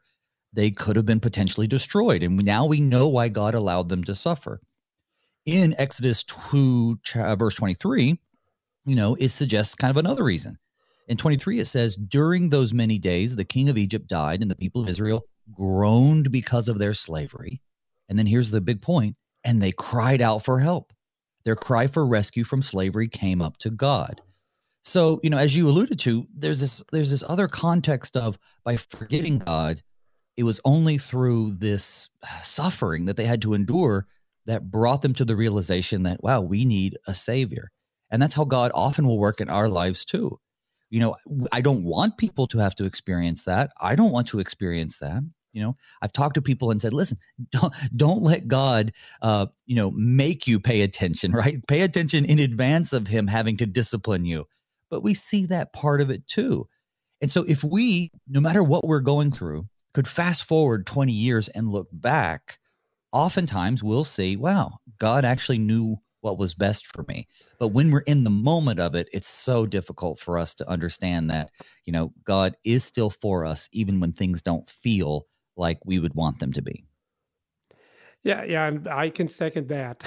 [0.53, 4.15] they could have been potentially destroyed and now we know why God allowed them to
[4.15, 4.61] suffer.
[5.45, 6.99] In Exodus 2
[7.37, 8.17] verse 23,
[8.87, 10.57] you know, it suggests kind of another reason.
[11.07, 14.55] In 23, it says, During those many days, the king of Egypt died, and the
[14.55, 15.23] people of Israel
[15.53, 17.61] groaned because of their slavery.
[18.09, 20.91] And then here's the big point and they cried out for help.
[21.45, 24.21] Their cry for rescue from slavery came up to God.
[24.83, 28.77] So, you know, as you alluded to, there's this there's this other context of by
[28.77, 29.81] forgetting God,
[30.35, 34.05] it was only through this uh, suffering that they had to endure
[34.45, 37.71] that brought them to the realization that wow, we need a savior.
[38.09, 40.39] And that's how God often will work in our lives too.
[40.89, 41.15] You know,
[41.51, 43.71] I don't want people to have to experience that.
[43.81, 45.21] I don't want to experience that.
[45.53, 47.17] You know, I've talked to people and said, listen,
[47.51, 51.57] don't don't let God uh, you know, make you pay attention, right?
[51.67, 54.45] Pay attention in advance of him having to discipline you.
[54.89, 56.67] But we see that part of it too.
[57.21, 61.47] And so if we, no matter what we're going through, could fast forward 20 years
[61.49, 62.59] and look back,
[63.11, 67.27] oftentimes we'll see, wow, God actually knew what was best for me.
[67.59, 71.29] But when we're in the moment of it, it's so difficult for us to understand
[71.29, 71.51] that,
[71.85, 76.15] you know, God is still for us, even when things don't feel like we would
[76.15, 76.86] want them to be.
[78.23, 80.03] Yeah, yeah, and I can second that.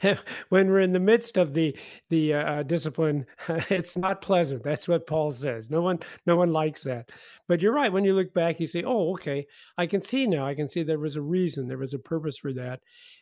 [0.50, 1.74] when we're in the midst of the
[2.10, 3.24] the uh, discipline,
[3.70, 4.62] it's not pleasant.
[4.62, 5.70] That's what Paul says.
[5.70, 7.10] No one, no one likes that.
[7.48, 7.92] But you're right.
[7.92, 9.46] When you look back, you say, "Oh, okay,
[9.78, 10.46] I can see now.
[10.46, 11.66] I can see there was a reason.
[11.66, 12.80] There was a purpose for that."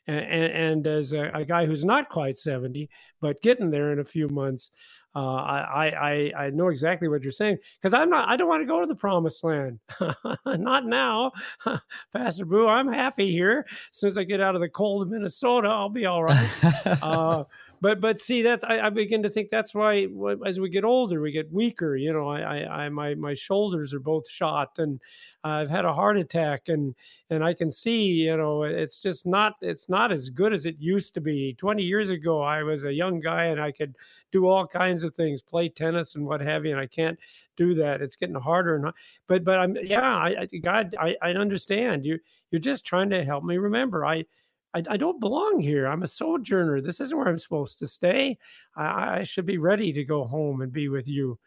[0.09, 4.01] And, and, and as a, a guy who's not quite seventy, but getting there in
[4.01, 4.73] a few months,
[5.15, 8.63] uh, I, I I know exactly what you're saying because I'm not I don't want
[8.63, 9.79] to go to the promised land,
[10.47, 11.33] not now,
[12.13, 12.67] Pastor Booe.
[12.67, 13.67] I'm happy here.
[13.69, 16.51] As soon as I get out of the cold of Minnesota, I'll be all right.
[17.03, 17.45] uh,
[17.83, 20.07] but but see that's I, I, begin to think that's why
[20.47, 24.01] as we get older we get weaker you know I, I, my my shoulders are
[24.01, 25.01] both shot and
[25.43, 26.95] I've had a heart attack and
[27.29, 30.77] and I can see you know it's just not it's not as good as it
[30.79, 31.55] used to be.
[31.59, 33.97] 20 years ago I was a young guy and I could
[34.31, 37.19] do all kinds of things play tennis and what have you and I can't
[37.57, 38.01] do that.
[38.01, 38.93] It's getting harder and
[39.27, 42.07] but but I'm yeah I, God I, I understand.
[42.07, 42.21] You
[42.53, 44.07] you're just trying to help me remember.
[44.07, 44.25] I
[44.75, 45.87] I, I, don't belong here.
[45.87, 46.81] I'm a sojourner.
[46.81, 48.39] This isn't where I'm supposed to stay.
[48.77, 51.39] I, I should be ready to go home and be with you.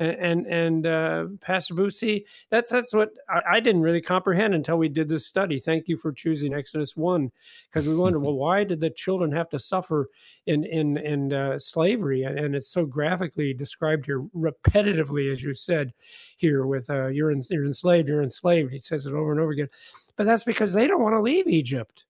[0.00, 4.76] And and, and uh, Pastor Boosie, that's that's what I, I, didn't really comprehend until
[4.76, 5.58] we did this study.
[5.58, 7.32] Thank you for choosing Exodus one,
[7.64, 10.08] because we wondered, well, why did the children have to suffer
[10.46, 12.22] in in in uh, slavery?
[12.22, 15.92] And, it's so graphically described here, repetitively, as you said
[16.36, 18.70] here, with uh, you're in, you're enslaved, you're enslaved.
[18.70, 19.68] He says it over and over again.
[20.16, 22.04] But that's because they don't want to leave Egypt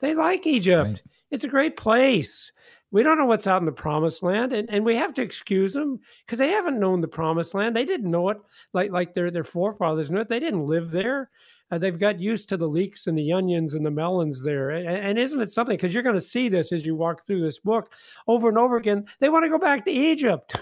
[0.00, 0.88] they like Egypt.
[0.88, 1.02] Right.
[1.30, 2.52] It's a great place.
[2.90, 5.72] We don't know what's out in the promised land, and, and we have to excuse
[5.72, 7.74] them because they haven't known the promised land.
[7.74, 8.38] They didn't know it
[8.72, 10.28] like like their their forefathers knew it.
[10.28, 11.30] They didn't live there.
[11.74, 14.70] Uh, they've got used to the leeks and the onions and the melons there.
[14.70, 15.76] And, and isn't it something?
[15.76, 17.92] Because you're going to see this as you walk through this book
[18.28, 19.06] over and over again.
[19.18, 20.56] They want to go back to Egypt.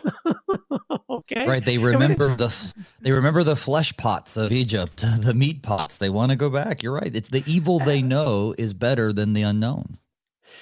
[1.10, 1.64] okay, right?
[1.64, 2.54] They remember the
[3.00, 5.98] they remember the flesh pots of Egypt, the meat pots.
[5.98, 6.82] They want to go back.
[6.82, 7.14] You're right.
[7.14, 9.98] It's the evil they know is better than the unknown.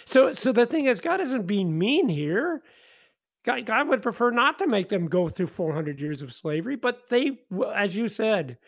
[0.05, 2.63] So, so the thing is, God isn't being mean here.
[3.45, 7.09] God, God would prefer not to make them go through 400 years of slavery, but
[7.09, 7.39] they,
[7.75, 8.59] as you said,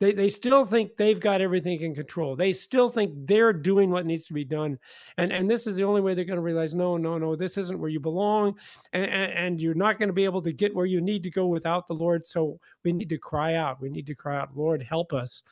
[0.00, 2.36] they, they still think they've got everything in control.
[2.36, 4.78] They still think they're doing what needs to be done.
[5.16, 7.58] And, and this is the only way they're going to realize no, no, no, this
[7.58, 8.54] isn't where you belong.
[8.92, 11.46] And, and you're not going to be able to get where you need to go
[11.46, 12.24] without the Lord.
[12.24, 13.80] So we need to cry out.
[13.80, 15.42] We need to cry out, Lord, help us.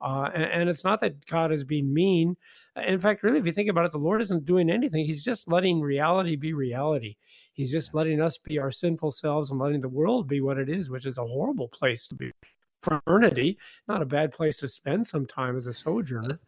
[0.00, 2.36] Uh, and, and, it's not that God is being mean.
[2.76, 5.06] In fact, really, if you think about it, the Lord isn't doing anything.
[5.06, 7.16] He's just letting reality be reality.
[7.54, 10.68] He's just letting us be our sinful selves and letting the world be what it
[10.68, 12.32] is, which is a horrible place to be
[12.84, 13.58] fraternity.
[13.88, 16.38] Not a bad place to spend some time as a sojourner.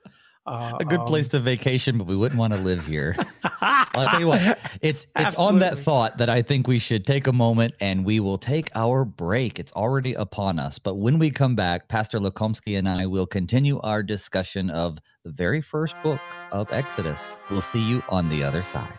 [0.46, 3.16] Uh, a good um, place to vacation, but we wouldn't want to live here.
[3.61, 7.27] I'll tell you what, it's it's on that thought that I think we should take
[7.27, 9.59] a moment and we will take our break.
[9.59, 13.81] It's already upon us, but when we come back, Pastor Lukomsky and I will continue
[13.81, 16.20] our discussion of the very first book
[16.53, 17.38] of Exodus.
[17.51, 18.99] We'll see you on the other side.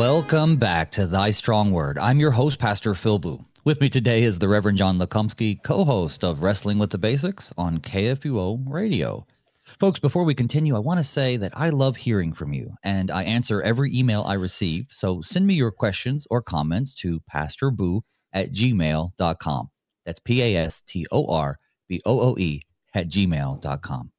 [0.00, 1.98] Welcome back to Thy Strong Word.
[1.98, 3.44] I'm your host, Pastor Phil Booe.
[3.66, 7.52] With me today is the Reverend John Lukomsky, co host of Wrestling with the Basics
[7.58, 9.26] on KFUO Radio.
[9.78, 13.10] Folks, before we continue, I want to say that I love hearing from you and
[13.10, 14.86] I answer every email I receive.
[14.90, 18.00] So send me your questions or comments to pastorbooe
[18.32, 19.68] at gmail.com.
[20.06, 21.58] That's P A S T O R
[21.90, 22.62] B O O E
[22.94, 24.12] at gmail.com.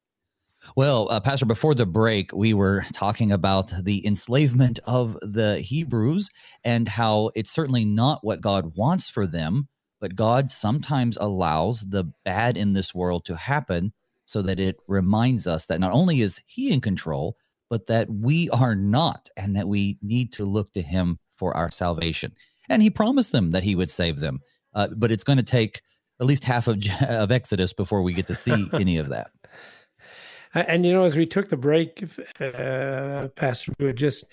[0.75, 6.29] Well, uh, Pastor, before the break, we were talking about the enslavement of the Hebrews
[6.63, 9.67] and how it's certainly not what God wants for them,
[9.99, 13.91] but God sometimes allows the bad in this world to happen
[14.25, 17.35] so that it reminds us that not only is He in control,
[17.69, 21.71] but that we are not, and that we need to look to Him for our
[21.71, 22.33] salvation.
[22.69, 24.39] And He promised them that He would save them,
[24.73, 25.81] uh, but it's going to take
[26.19, 26.77] at least half of,
[27.09, 29.31] of Exodus before we get to see any of that.
[30.53, 32.03] And you know, as we took the break,
[32.39, 34.25] uh, Pastor, it just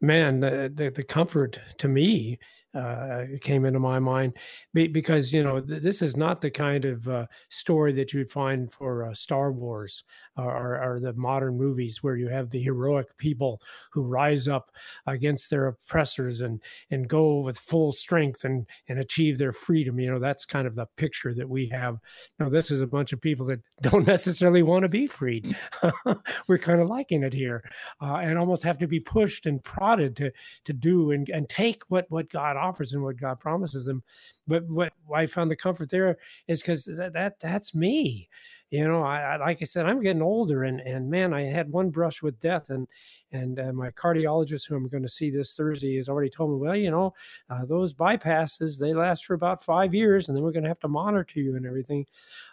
[0.00, 2.38] man, the, the, the comfort to me
[2.74, 4.34] uh, came into my mind
[4.72, 8.72] because you know th- this is not the kind of uh, story that you'd find
[8.72, 10.04] for uh, Star Wars
[10.36, 14.70] or, or, the modern movies where you have the heroic people who rise up
[15.06, 20.00] against their oppressors and and go with full strength and and achieve their freedom.
[20.00, 21.98] You know that's kind of the picture that we have.
[22.38, 25.54] Now this is a bunch of people that don't necessarily want to be freed.
[26.46, 27.62] We're kind of liking it here,
[28.00, 30.30] uh, and almost have to be pushed and prodded to
[30.64, 34.02] to do and and take what what God offers and what God promises them.
[34.46, 36.16] But what I found the comfort there
[36.48, 38.28] is because that, that that's me.
[38.72, 41.70] You know, I, I, like I said, I'm getting older, and and man, I had
[41.70, 42.88] one brush with death, and
[43.30, 46.56] and uh, my cardiologist, who I'm going to see this Thursday, has already told me,
[46.56, 47.12] well, you know,
[47.50, 50.80] uh, those bypasses they last for about five years, and then we're going to have
[50.80, 52.06] to monitor you and everything.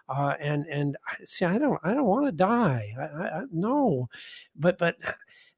[0.09, 2.93] Uh, and and see, I don't I don't want to die.
[2.99, 4.09] I, I, no,
[4.57, 4.97] but but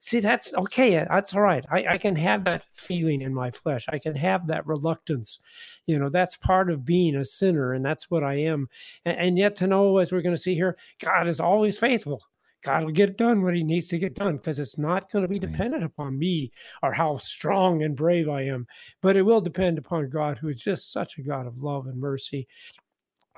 [0.01, 1.63] see that's okay that's all right.
[1.71, 3.85] I, I can have that feeling in my flesh.
[3.87, 5.39] I can have that reluctance.
[5.85, 8.67] You know that's part of being a sinner and that's what i am.
[9.05, 12.21] And, and yet to know as we're going to see here god is always faithful.
[12.63, 15.27] God will get done what he needs to get done because it's not going to
[15.27, 16.51] be dependent upon me
[16.83, 18.67] or how strong and brave I am,
[19.01, 21.99] but it will depend upon God, who is just such a God of love and
[21.99, 22.47] mercy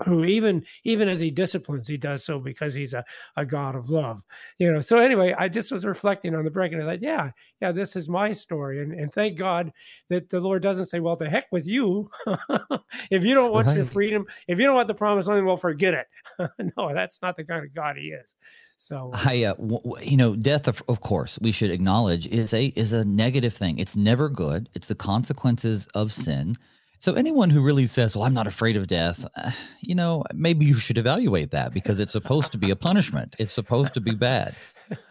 [0.05, 3.03] who even even as he disciplines he does so because he's a,
[3.37, 4.23] a god of love
[4.57, 7.29] you know so anyway i just was reflecting on the break and i thought yeah
[7.61, 9.71] yeah this is my story and, and thank god
[10.09, 12.09] that the lord doesn't say well to heck with you
[13.11, 13.77] if you don't want right.
[13.77, 16.07] your freedom if you don't want the promised land well forget it
[16.77, 18.35] no that's not the kind of god he is
[18.77, 22.53] so uh, I, uh, w- you know, death, of, of course, we should acknowledge is
[22.53, 23.79] a is a negative thing.
[23.79, 24.67] It's never good.
[24.73, 26.57] It's the consequences of sin.
[27.03, 30.65] So anyone who really says, "Well, I'm not afraid of death," uh, you know, maybe
[30.65, 33.35] you should evaluate that because it's supposed to be a punishment.
[33.39, 34.55] It's supposed to be bad.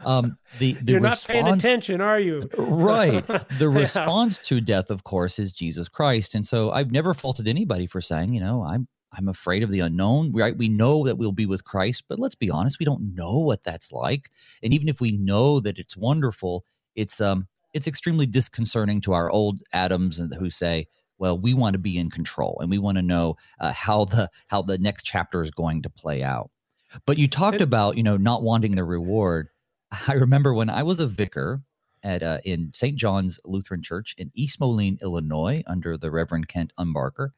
[0.06, 2.48] Um, the the You're response, not paying attention, are you?
[2.56, 3.26] right.
[3.58, 3.78] The yeah.
[3.78, 8.00] response to death, of course, is Jesus Christ, and so I've never faulted anybody for
[8.00, 10.32] saying, you know, I'm I'm afraid of the unknown.
[10.32, 10.56] Right?
[10.56, 13.64] We know that we'll be with Christ, but let's be honest, we don't know what
[13.64, 14.30] that's like.
[14.62, 19.30] And even if we know that it's wonderful, it's um it's extremely disconcerting to our
[19.30, 20.86] old Adams who say
[21.22, 24.28] well we want to be in control and we want to know uh, how the
[24.48, 26.50] how the next chapter is going to play out.
[27.06, 29.48] But you talked about you know not wanting the reward.
[30.08, 31.62] I remember when i was a vicar
[32.02, 36.72] at uh, in st john's lutheran church in east moline illinois under the reverend kent
[36.80, 37.28] umbarker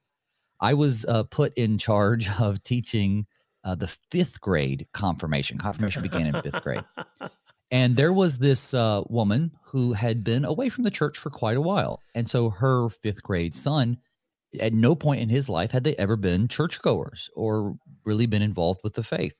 [0.61, 3.27] i was uh, put in charge of teaching
[3.65, 5.59] uh, the fifth grade confirmation.
[5.59, 6.85] Confirmation began in fifth grade
[7.75, 11.57] and there was this uh, woman who had been away from the church for quite
[11.57, 12.01] a while.
[12.15, 13.99] And so her fifth grade son,
[14.61, 18.79] at no point in his life had they ever been churchgoers or really been involved
[18.85, 19.35] with the faith.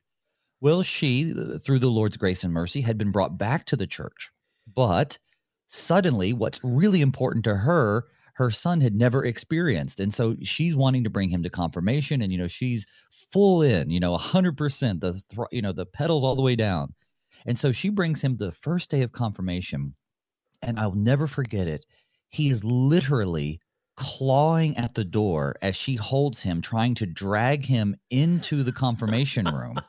[0.59, 4.31] Well, she, through the Lord's grace and mercy, had been brought back to the church.
[4.67, 5.17] But
[5.67, 10.01] suddenly, what's really important to her, her son had never experienced.
[10.01, 12.21] And so she's wanting to bring him to confirmation.
[12.21, 12.85] And, you know, she's
[13.31, 15.21] full in, you know, 100%, the,
[15.53, 16.93] you know, the pedals all the way down.
[17.45, 19.95] And so she brings him the first day of confirmation,
[20.61, 21.85] and I'll never forget it.
[22.29, 23.61] He is literally
[23.95, 29.45] clawing at the door as she holds him, trying to drag him into the confirmation
[29.45, 29.79] room.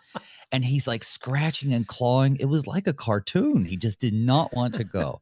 [0.52, 2.36] and he's like scratching and clawing.
[2.36, 3.64] It was like a cartoon.
[3.64, 5.20] He just did not want to go.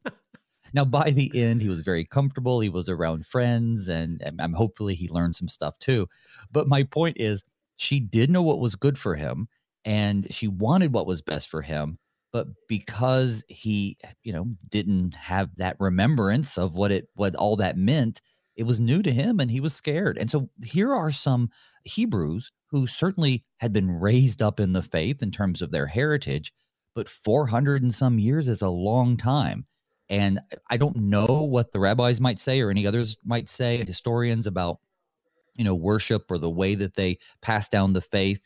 [0.73, 2.59] now, by the end, he was very comfortable.
[2.59, 6.07] He was around friends, and, and, and hopefully he learned some stuff too.
[6.51, 7.43] But my point is,
[7.77, 9.47] she did know what was good for him,
[9.83, 11.97] and she wanted what was best for him
[12.35, 17.77] but because he you know didn't have that remembrance of what it what all that
[17.77, 18.21] meant
[18.57, 20.17] it was new to him and he was scared.
[20.17, 21.49] And so here are some
[21.85, 26.51] hebrews who certainly had been raised up in the faith in terms of their heritage
[26.93, 29.65] but 400 and some years is a long time.
[30.09, 34.45] And i don't know what the rabbis might say or any others might say historians
[34.45, 34.79] about
[35.55, 38.41] you know worship or the way that they pass down the faith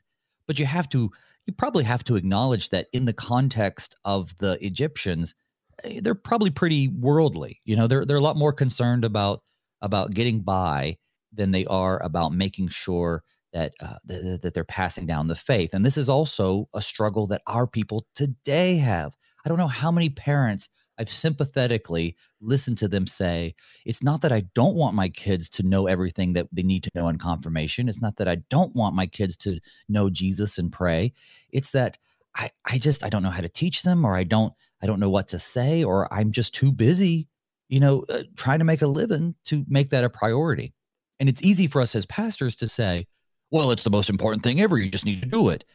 [0.45, 1.11] but you have to
[1.46, 5.36] you probably have to acknowledge that in the context of the Egyptians,
[5.84, 7.60] eh, they're probably pretty worldly.
[7.66, 9.42] You know, they're they're a lot more concerned about
[9.82, 10.98] about getting by
[11.34, 13.24] than they are about making sure
[13.54, 15.74] that uh, th- that they're passing down the faith.
[15.74, 19.14] And this is also a struggle that our people today have.
[19.46, 20.70] I don't know how many parents
[21.00, 25.64] I've sympathetically listened to them say, it's not that I don't want my kids to
[25.64, 27.88] know everything that they need to know in confirmation.
[27.88, 31.14] It's not that I don't want my kids to know Jesus and pray.
[31.52, 31.97] It's that
[32.36, 35.00] I, I just I don't know how to teach them or I don't I don't
[35.00, 37.28] know what to say, or I'm just too busy,
[37.68, 40.74] you know, uh, trying to make a living to make that a priority.
[41.20, 43.08] And it's easy for us as pastors to say,
[43.52, 44.78] well, it's the most important thing ever.
[44.78, 45.66] You just need to do it.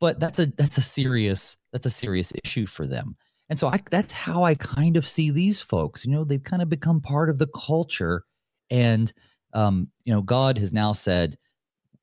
[0.00, 3.16] But that's a that's a serious that's a serious issue for them.
[3.50, 6.04] And so I, that's how I kind of see these folks.
[6.04, 8.24] You know, they've kind of become part of the culture,
[8.70, 9.12] and
[9.52, 11.36] um, you know, God has now said,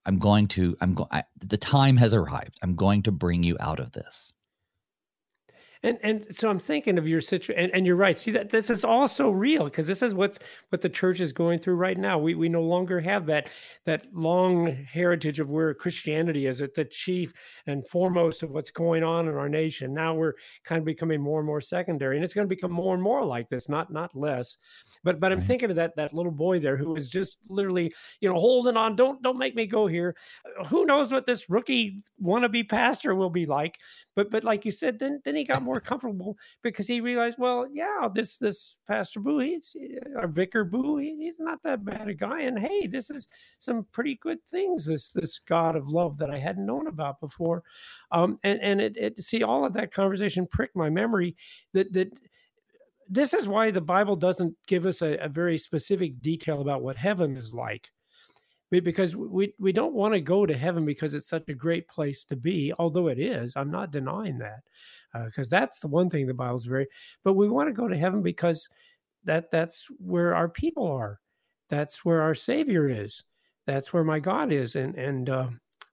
[0.05, 0.77] "I'm going to.
[0.81, 1.09] I'm going.
[1.39, 2.57] The time has arrived.
[2.61, 4.33] I'm going to bring you out of this."
[5.83, 8.17] And and so I'm thinking of your situation, and, and, you're right.
[8.17, 10.37] See that this is also real because this is what's
[10.69, 12.19] what the church is going through right now.
[12.19, 13.49] We we no longer have that
[13.85, 17.33] that long heritage of where Christianity is at the chief
[17.65, 19.91] and foremost of what's going on in our nation.
[19.91, 22.93] Now we're kind of becoming more and more secondary, and it's going to become more
[22.93, 24.57] and more like this, not not less.
[25.03, 25.47] But but I'm right.
[25.47, 28.95] thinking of that that little boy there who is just literally you know holding on.
[28.95, 30.15] Don't don't make me go here.
[30.67, 33.79] Who knows what this rookie wannabe pastor will be like?
[34.15, 37.67] But but like you said, then then he got more comfortable because he realized, well,
[37.71, 39.75] yeah, this this Pastor Booe, he's
[40.15, 43.27] or Vicar Booe, he, he's not that bad a guy, and hey, this is
[43.59, 44.85] some pretty good things.
[44.85, 47.63] This this God of love that I hadn't known about before,
[48.11, 51.35] um, and and it, it see all of that conversation pricked my memory
[51.73, 52.11] that that
[53.09, 56.95] this is why the Bible doesn't give us a, a, very specific detail about what
[56.95, 57.91] heaven is like
[58.79, 62.23] because we we don't want to go to heaven because it's such a great place
[62.23, 64.61] to be although it is i'm not denying that
[65.25, 66.87] because uh, that's the one thing the bible's very
[67.23, 68.69] but we want to go to heaven because
[69.23, 71.19] that that's where our people are.
[71.69, 73.23] That's where our savior is.
[73.67, 75.47] That's where my god is and and uh,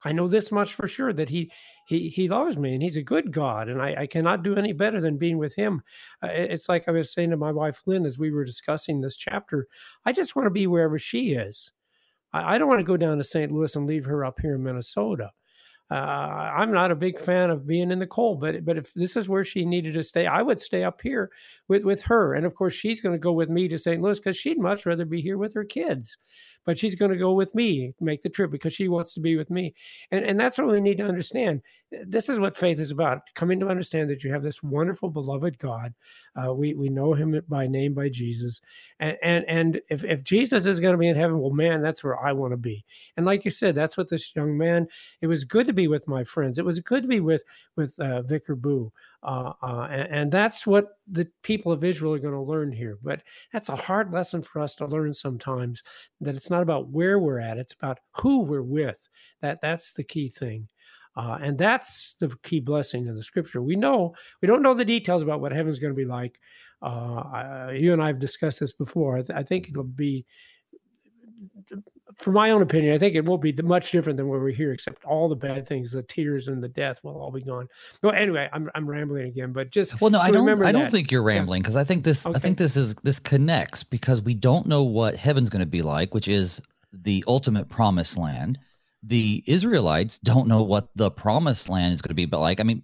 [0.04, 1.52] i know this much for sure that he
[1.86, 4.72] he he loves me and he's a good god and i, I cannot do any
[4.72, 5.82] better than being with him.
[6.22, 9.16] Uh, it's like i was saying to my wife lynn as we were discussing this
[9.16, 9.66] chapter
[10.06, 11.70] i just want to be wherever she is
[12.32, 13.52] I, I don't want to go down to St.
[13.52, 15.30] Louis and leave her up here in Minnesota.
[15.90, 19.16] Uh, I'm not a big fan of being in the cold, but but if this
[19.16, 21.30] is where she needed to stay, I would stay up here
[21.66, 22.34] with with her.
[22.34, 24.02] And of course, she's going to go with me to St.
[24.02, 26.18] Louis because she'd much rather be here with her kids
[26.68, 29.36] but she's going to go with me, make the trip because she wants to be
[29.36, 29.74] with me.
[30.10, 31.62] And, and that's what we need to understand.
[32.04, 35.58] This is what faith is about coming to understand that you have this wonderful, beloved
[35.58, 35.94] God.
[36.36, 38.60] Uh, we, we know him by name, by Jesus.
[39.00, 42.04] And, and, and if, if Jesus is going to be in heaven, well, man, that's
[42.04, 42.84] where I want to be.
[43.16, 44.88] And like you said, that's what this young man,
[45.22, 46.58] it was good to be with my friends.
[46.58, 47.44] It was good to be with,
[47.76, 48.92] with uh, Vicar Booe.
[49.22, 52.98] Uh, uh, and, and, that's what the people of Israel are going to learn here.
[53.02, 55.82] But that's a hard lesson for us to learn sometimes.
[56.20, 59.08] That it's not about where we're at; it's about who we're with.
[59.40, 60.68] That that's the key thing.
[61.16, 63.60] Uh, and that's the key blessing in the scripture.
[63.60, 66.38] We know we don't know the details about what heaven's going to be like.
[66.80, 69.16] Uh, you and I have discussed this before.
[69.16, 70.24] I, th- I think it'll be
[72.18, 74.72] for my own opinion, I think it won't be much different than what we're here,
[74.72, 77.68] except all the bad things, the tears and the death will all be gone.
[78.02, 80.62] But anyway, I'm I'm rambling again, but just well, no, I don't.
[80.62, 82.26] I don't think you're rambling because I think this.
[82.26, 82.34] Okay.
[82.34, 85.82] I think this is this connects because we don't know what heaven's going to be
[85.82, 86.60] like, which is
[86.92, 88.58] the ultimate promised land.
[89.04, 92.58] The Israelites don't know what the promised land is going to be but like.
[92.58, 92.82] I mean,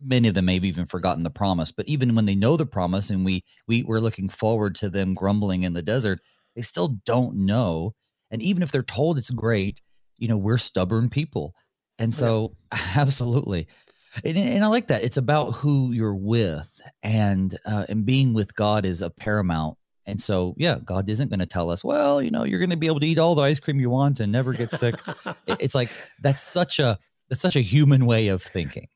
[0.00, 2.64] many of them may have even forgotten the promise, but even when they know the
[2.64, 6.20] promise and we we we're looking forward to them grumbling in the desert,
[6.54, 7.96] they still don't know
[8.30, 9.80] and even if they're told it's great,
[10.18, 11.54] you know, we're stubborn people.
[11.98, 12.78] And so, yeah.
[12.96, 13.66] absolutely.
[14.24, 15.04] And, and, I like that.
[15.04, 19.76] It's about who you're with, and uh, and being with God is a paramount.
[20.06, 22.78] And so, yeah, God isn't going to tell us, well, you know, you're going to
[22.78, 24.94] be able to eat all the ice cream you want and never get sick.
[25.46, 25.90] it's like
[26.22, 26.98] that's such a
[27.28, 28.88] that's such a human way of thinking.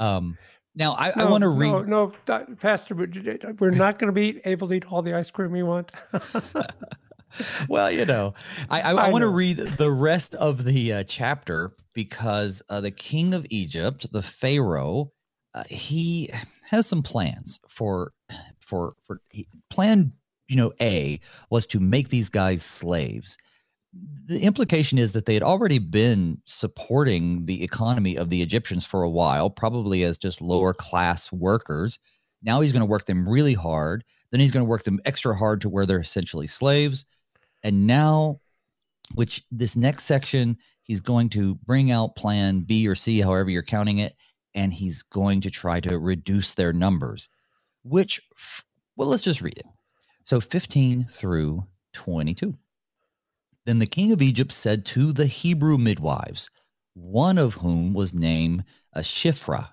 [0.00, 0.36] Um,
[0.74, 1.70] now I, no, I want to read.
[1.70, 5.52] No, no, Pastor, we're not going to be able to eat all the ice cream
[5.52, 5.92] we want
[7.68, 8.34] well, you know,
[8.70, 12.80] I, I, I, I want to read the rest of the uh, chapter because uh,
[12.80, 15.12] the king of Egypt, the Pharaoh,
[15.54, 16.30] uh, he
[16.68, 18.12] has some plans for
[18.60, 20.12] for for he, plan.
[20.48, 23.38] You know, A was to make these guys slaves.
[24.26, 29.02] The implication is that they had already been supporting the economy of the Egyptians for
[29.02, 31.98] a while, probably as just lower class workers.
[32.42, 34.04] Now he's going to work them really hard.
[34.30, 37.06] Then he's going to work them extra hard to where they're essentially slaves.
[37.64, 38.40] And now,
[39.14, 43.62] which this next section, he's going to bring out plan B or C, however you're
[43.62, 44.14] counting it,
[44.54, 47.28] and he's going to try to reduce their numbers,
[47.82, 48.20] which,
[48.96, 49.66] well, let's just read it.
[50.24, 52.54] So 15 through 22.
[53.66, 56.50] Then the king of Egypt said to the Hebrew midwives,
[56.94, 58.64] one of whom was named
[58.96, 59.70] Shiphrah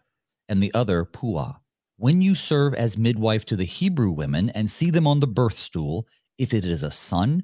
[0.50, 1.56] and the other Puah.
[1.98, 5.54] When you serve as midwife to the Hebrew women and see them on the birth
[5.54, 7.44] stool, if it is a son,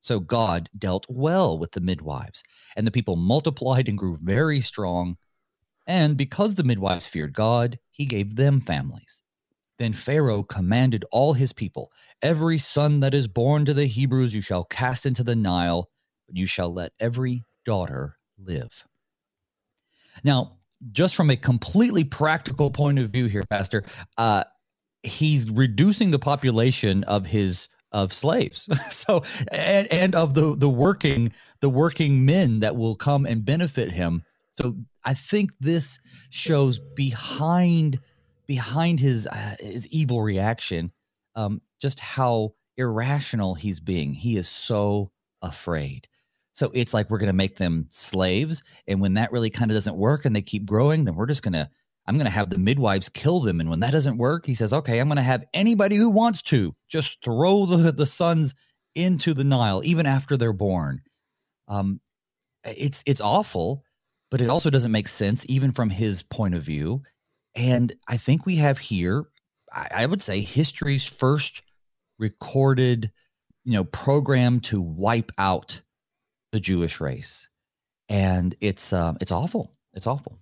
[0.00, 2.42] So God dealt well with the midwives,
[2.76, 5.16] and the people multiplied and grew very strong.
[5.86, 9.22] And because the midwives feared God, he gave them families.
[9.78, 11.90] Then Pharaoh commanded all his people
[12.22, 15.88] Every son that is born to the Hebrews you shall cast into the Nile,
[16.26, 18.84] but you shall let every daughter live.
[20.22, 20.58] Now,
[20.92, 23.84] just from a completely practical point of view here, Pastor,
[24.18, 24.44] uh,
[25.02, 28.68] he's reducing the population of his of slaves.
[28.90, 33.90] So and, and of the the working the working men that will come and benefit
[33.90, 34.22] him.
[34.50, 37.98] So i think this shows behind
[38.46, 40.92] behind his uh, his evil reaction
[41.34, 44.12] um just how irrational he's being.
[44.14, 45.10] He is so
[45.42, 46.08] afraid.
[46.52, 49.76] So it's like we're going to make them slaves and when that really kind of
[49.76, 51.70] doesn't work and they keep growing then we're just going to
[52.10, 53.60] I'm going to have the midwives kill them.
[53.60, 56.42] And when that doesn't work, he says, okay, I'm going to have anybody who wants
[56.42, 58.52] to just throw the, the sons
[58.96, 61.02] into the Nile, even after they're born.
[61.68, 62.00] Um,
[62.64, 63.84] it's it's awful,
[64.28, 67.00] but it also doesn't make sense, even from his point of view.
[67.54, 69.26] And I think we have here,
[69.72, 71.62] I, I would say, history's first
[72.18, 73.12] recorded,
[73.64, 75.80] you know, program to wipe out
[76.50, 77.48] the Jewish race,
[78.08, 79.76] and it's um, it's awful.
[79.94, 80.40] It's awful.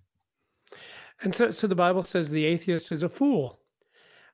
[1.23, 3.61] And so, so the Bible says the atheist is a fool,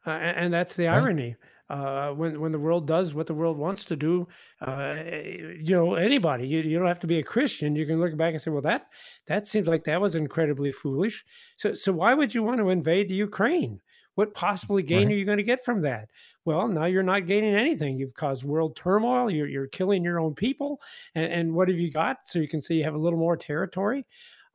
[0.07, 0.97] uh, and, and, that's the right.
[0.97, 1.37] irony.
[1.71, 4.29] Uh, when when the world does what the world wants to do,
[4.61, 6.47] uh, you know anybody.
[6.47, 7.75] You, you don't have to be a Christian.
[7.75, 8.89] You can look back and say, well, that
[9.27, 11.25] that seems like that was incredibly foolish.
[11.57, 13.81] So so why would you want to invade the Ukraine?
[14.15, 15.15] What possibly gain right.
[15.15, 16.09] are you going to get from that?
[16.45, 17.99] Well, now you're not gaining anything.
[17.99, 19.31] You've caused world turmoil.
[19.31, 20.81] You're you're killing your own people,
[21.15, 22.19] and, and what have you got?
[22.27, 24.07] So you can say you have a little more territory.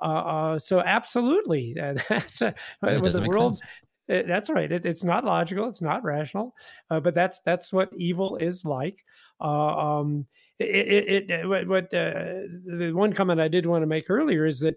[0.02, 1.76] Uh, uh, so absolutely,
[2.10, 3.60] that's uh, with the world.
[4.08, 4.72] It, that's right.
[4.72, 5.68] It, it's not logical.
[5.68, 6.56] It's not rational,
[6.89, 9.06] uh, but that's that's what evil is like.
[9.39, 10.26] Uh, um,
[10.58, 14.60] it, it, what, what uh, the one comment I did want to make earlier is
[14.60, 14.76] that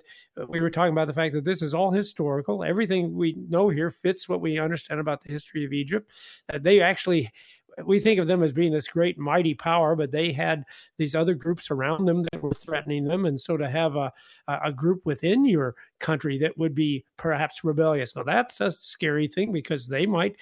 [0.49, 2.63] we were talking about the fact that this is all historical.
[2.63, 6.11] Everything we know here fits what we understand about the history of Egypt.
[6.61, 7.33] they actually
[7.85, 10.65] we think of them as being this great mighty power, but they had
[10.99, 14.13] these other groups around them that were threatening them, and so to have a
[14.49, 19.53] a group within your country that would be perhaps rebellious, well, that's a scary thing
[19.53, 20.37] because they might.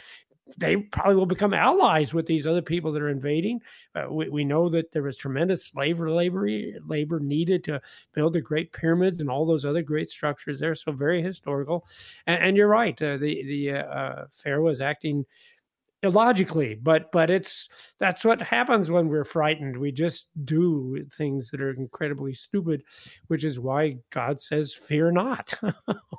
[0.56, 3.60] They probably will become allies with these other people that are invading.
[3.94, 6.48] Uh, we, we know that there was tremendous slave labor
[6.88, 7.80] labor needed to
[8.14, 10.74] build the Great Pyramids and all those other great structures there.
[10.74, 11.86] So very historical.
[12.26, 13.00] And, and you're right.
[13.00, 15.24] Uh, the the uh, uh Pharaoh is acting
[16.02, 19.76] illogically but but it's that's what happens when we're frightened.
[19.76, 22.82] We just do things that are incredibly stupid
[23.26, 25.54] which is why god says fear not.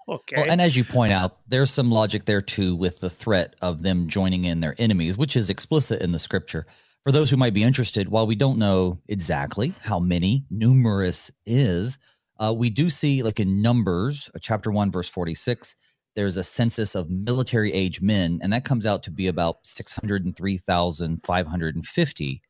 [0.10, 0.36] Okay.
[0.36, 3.82] Well, and as you point out there's some logic there too with the threat of
[3.82, 6.66] them joining in their enemies which is explicit in the scripture.
[7.06, 11.98] For those who might be interested while we don't know exactly how many numerous is
[12.40, 15.76] uh, we do see like in numbers uh, chapter 1 verse 46
[16.16, 22.42] there's a census of military age men, and that comes out to be about 603,550.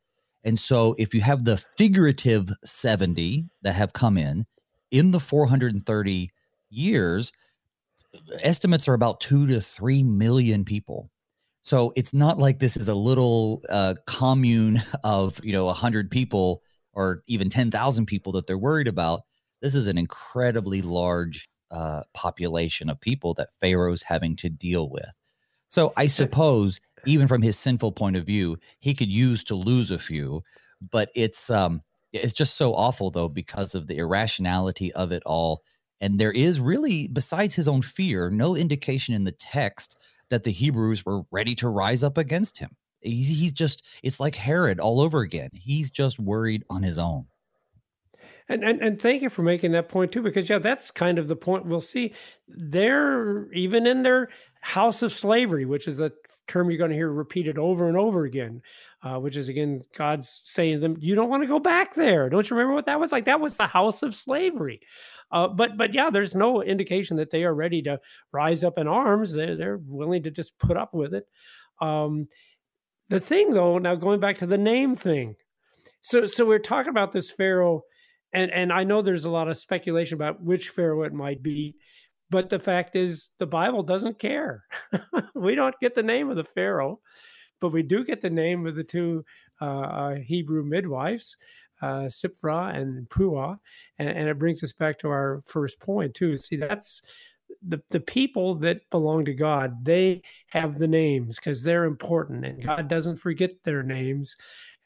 [0.44, 4.48] And so if you have the figurative 70 that have come in
[4.90, 6.32] in the 430
[6.70, 7.32] years,
[8.42, 11.10] estimates are about two to three million people.
[11.62, 16.64] So it's not like this is a little uh, commune of, you know, 100 people
[16.94, 19.22] or even 10,000 people that they're worried about.
[19.62, 25.10] This is an incredibly large uh, population of people that Pharaoh's having to deal with.
[25.70, 29.90] So I suppose, even from his sinful point of view, he could use to lose
[29.90, 30.44] a few,
[30.82, 31.82] but it's um,
[32.14, 35.62] it's just so awful though because of the irrationality of it all.
[36.02, 39.98] And there is really, besides his own fear, no indication in the text
[40.30, 42.72] that the Hebrews were ready to rise up against him.
[43.02, 45.50] He's, he's just, it's like Herod all over again.
[45.54, 47.26] He's just worried on his own.
[48.52, 51.30] And, and and thank you for making that point too, because yeah, that's kind of
[51.30, 51.66] the point.
[51.66, 52.14] We'll see.
[52.50, 54.28] They're even in their
[54.60, 56.12] house of slavery, which is a
[56.48, 58.62] term you're going to hear repeated over and over again.
[59.04, 62.30] Uh, which is again God's saying to them, "You don't want to go back there.
[62.30, 63.24] Don't you remember what that was like?
[63.24, 64.82] That was the house of slavery."
[65.32, 68.02] Uh, but but yeah, there's no indication that they are ready to
[68.34, 69.32] rise up in arms.
[69.32, 71.26] They're they're willing to just put up with it.
[71.80, 72.28] Um,
[73.08, 75.36] the thing though, now going back to the name thing,
[76.02, 77.84] so so we're talking about this Pharaoh
[78.34, 81.76] and and I know there's a lot of speculation about which pharaoh it might be,
[82.30, 84.64] but the fact is the Bible doesn't care.
[85.36, 87.00] we don't get the name of the pharaoh,
[87.60, 89.26] but we do get the name of the two
[89.62, 91.36] uh, uh Hebrew midwives,
[91.82, 93.58] uh, Shiphrah and Puah,
[94.00, 96.38] and, and, it brings us back to our first point too.
[96.38, 97.02] See, that's
[97.68, 99.84] the the people that belong to God.
[99.84, 104.36] They have the names because they're important, and God doesn't forget their names.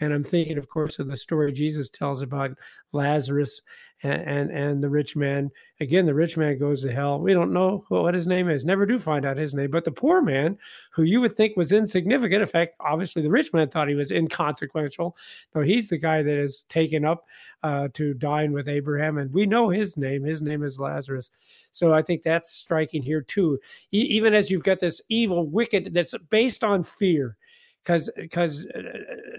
[0.01, 2.51] And I'm thinking, of course, of the story Jesus tells about
[2.91, 3.61] Lazarus
[4.03, 5.49] and, and, and the rich man.
[5.79, 7.19] Again, the rich man goes to hell.
[7.19, 8.65] We don't know what his name is.
[8.65, 9.71] Never do find out his name.
[9.71, 10.57] But the poor man,
[10.91, 14.11] who you would think was insignificant, in fact, obviously the rich man thought he was
[14.11, 15.15] inconsequential.
[15.53, 17.25] No, he's the guy that is taken up
[17.63, 20.23] uh, to dine with Abraham, and we know his name.
[20.23, 21.31] His name is Lazarus.
[21.71, 23.59] So I think that's striking here too.
[23.91, 27.37] E- even as you've got this evil, wicked that's based on fear
[27.85, 28.81] because because uh,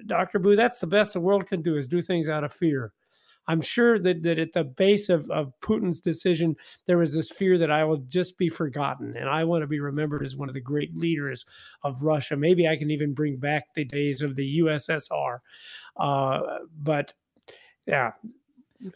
[0.07, 0.39] Dr.
[0.39, 2.93] Booe, that's the best the world can do is do things out of fear.
[3.49, 7.59] I'm sure that, that at the base of, of Putin's decision, there was this fear
[7.59, 9.17] that I will just be forgotten.
[9.17, 11.45] And I want to be remembered as one of the great leaders
[11.85, 12.37] of Russia.
[12.37, 15.39] Maybe I can even bring back the days of the USSR.
[15.97, 16.41] Uh,
[16.83, 17.13] but
[17.87, 18.13] yeah.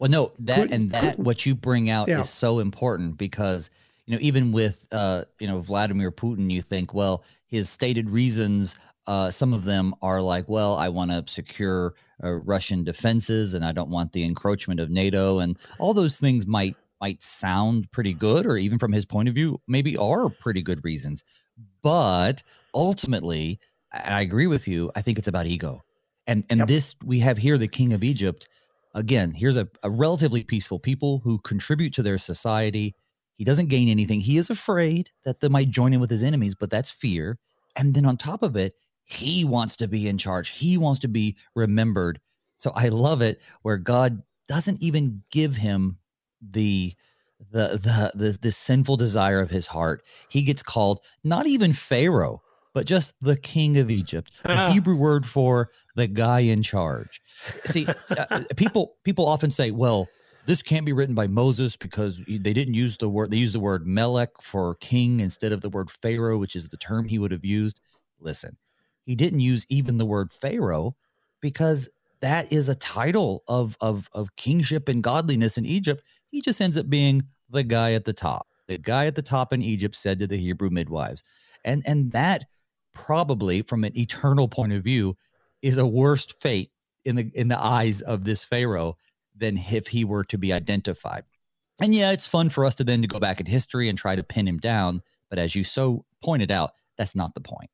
[0.01, 2.20] Well, no, that and that, what you bring out yeah.
[2.20, 3.70] is so important because,
[4.07, 8.74] you know, even with, uh, you know, Vladimir Putin, you think, well, his stated reasons
[9.11, 13.65] uh, some of them are like, well, I want to secure uh, Russian defenses, and
[13.65, 18.13] I don't want the encroachment of NATO, and all those things might might sound pretty
[18.13, 21.25] good, or even from his point of view, maybe are pretty good reasons.
[21.83, 23.59] But ultimately,
[23.93, 24.93] I agree with you.
[24.95, 25.83] I think it's about ego,
[26.29, 26.69] and and yep.
[26.69, 28.49] this we have here the king of Egypt.
[28.95, 32.95] Again, here's a, a relatively peaceful people who contribute to their society.
[33.39, 34.21] He doesn't gain anything.
[34.21, 37.39] He is afraid that they might join in with his enemies, but that's fear.
[37.75, 38.75] And then on top of it,
[39.11, 40.51] he wants to be in charge.
[40.51, 42.21] He wants to be remembered.
[42.59, 45.99] So I love it where God doesn't even give him
[46.41, 46.95] the
[47.51, 50.03] the the the, the sinful desire of his heart.
[50.29, 52.41] He gets called not even Pharaoh,
[52.73, 54.71] but just the king of Egypt, the.
[54.73, 57.21] Hebrew word for the guy in charge.
[57.65, 60.09] See, uh, uh, people people often say, "Well,
[60.47, 63.61] this can't be written by Moses because they didn't use the word they used the
[63.61, 67.33] word Melech for king instead of the word Pharaoh, which is the term he would
[67.33, 67.81] have used."
[68.21, 68.57] Listen,
[69.11, 70.95] he didn't use even the word Pharaoh
[71.41, 71.89] because
[72.21, 76.05] that is a title of of of kingship and godliness in Egypt.
[76.31, 78.47] He just ends up being the guy at the top.
[78.69, 81.25] The guy at the top in Egypt said to the Hebrew midwives.
[81.65, 82.45] And and that
[82.95, 85.17] probably from an eternal point of view
[85.61, 86.71] is a worst fate
[87.05, 88.97] in the in the eyes of this Pharaoh
[89.37, 91.25] than if he were to be identified.
[91.83, 94.15] And yeah, it's fun for us to then to go back in history and try
[94.15, 97.71] to pin him down, but as you so pointed out, that's not the point.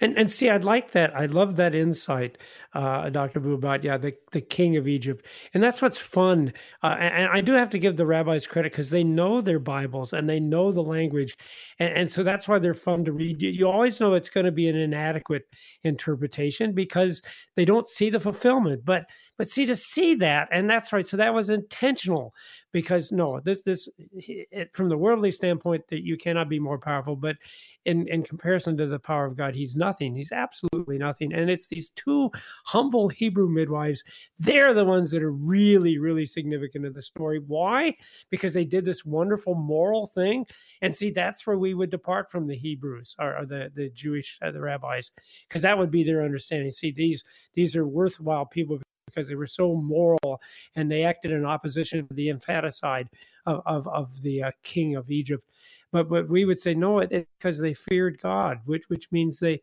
[0.00, 1.14] And and see, I'd like that.
[1.16, 2.38] I love that insight,
[2.74, 3.38] uh, Dr.
[3.52, 6.52] About yeah, the the king of Egypt, and that's what's fun.
[6.82, 10.12] Uh, and, I do have to give the rabbis credit because they know their Bibles
[10.12, 11.36] and they know the language,
[11.78, 13.42] and, and so that's why they're fun to read.
[13.42, 15.46] You always know it's going to be an inadequate
[15.84, 17.22] interpretation because
[17.54, 18.84] they don't see the fulfillment.
[18.84, 19.06] But
[19.38, 21.06] but see to see that, and that's right.
[21.06, 22.34] So that was intentional
[22.72, 27.16] because no, this this it, from the worldly standpoint that you cannot be more powerful,
[27.16, 27.36] but
[27.84, 30.14] in in comparison to the power of God, he's nothing.
[30.14, 31.32] He's absolutely nothing.
[31.32, 32.30] And it's these two
[32.64, 34.04] humble Hebrew midwives.
[34.38, 37.40] They're the ones that are really really significant in the story.
[37.46, 37.94] Why?
[38.30, 40.46] Because they did this wonderful moral thing.
[40.82, 44.38] And see, that's where we would depart from the Hebrews or, or the the Jewish
[44.42, 45.10] uh, the rabbis,
[45.48, 46.70] because that would be their understanding.
[46.70, 47.24] See, these
[47.54, 48.78] these are worthwhile people
[49.12, 50.40] because they were so moral
[50.76, 53.08] and they acted in opposition to the infanticide
[53.46, 55.44] of, of, of the uh, king of Egypt.
[55.92, 59.62] But but we would say no, it, because they feared God, which which means they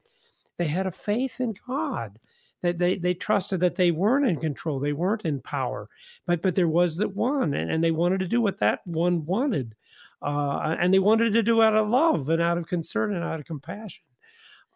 [0.58, 2.20] they had a faith in God.
[2.62, 5.88] That they, they trusted that they weren't in control, they weren't in power,
[6.26, 9.26] but but there was that one, and, and they wanted to do what that one
[9.26, 9.76] wanted,
[10.22, 13.39] uh, and they wanted to do out of love and out of concern and out
[13.39, 14.04] of compassion.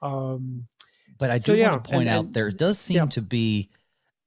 [0.02, 0.66] Um,
[1.18, 3.06] but I do so, want to point and, out and, there does seem yeah.
[3.06, 3.70] to be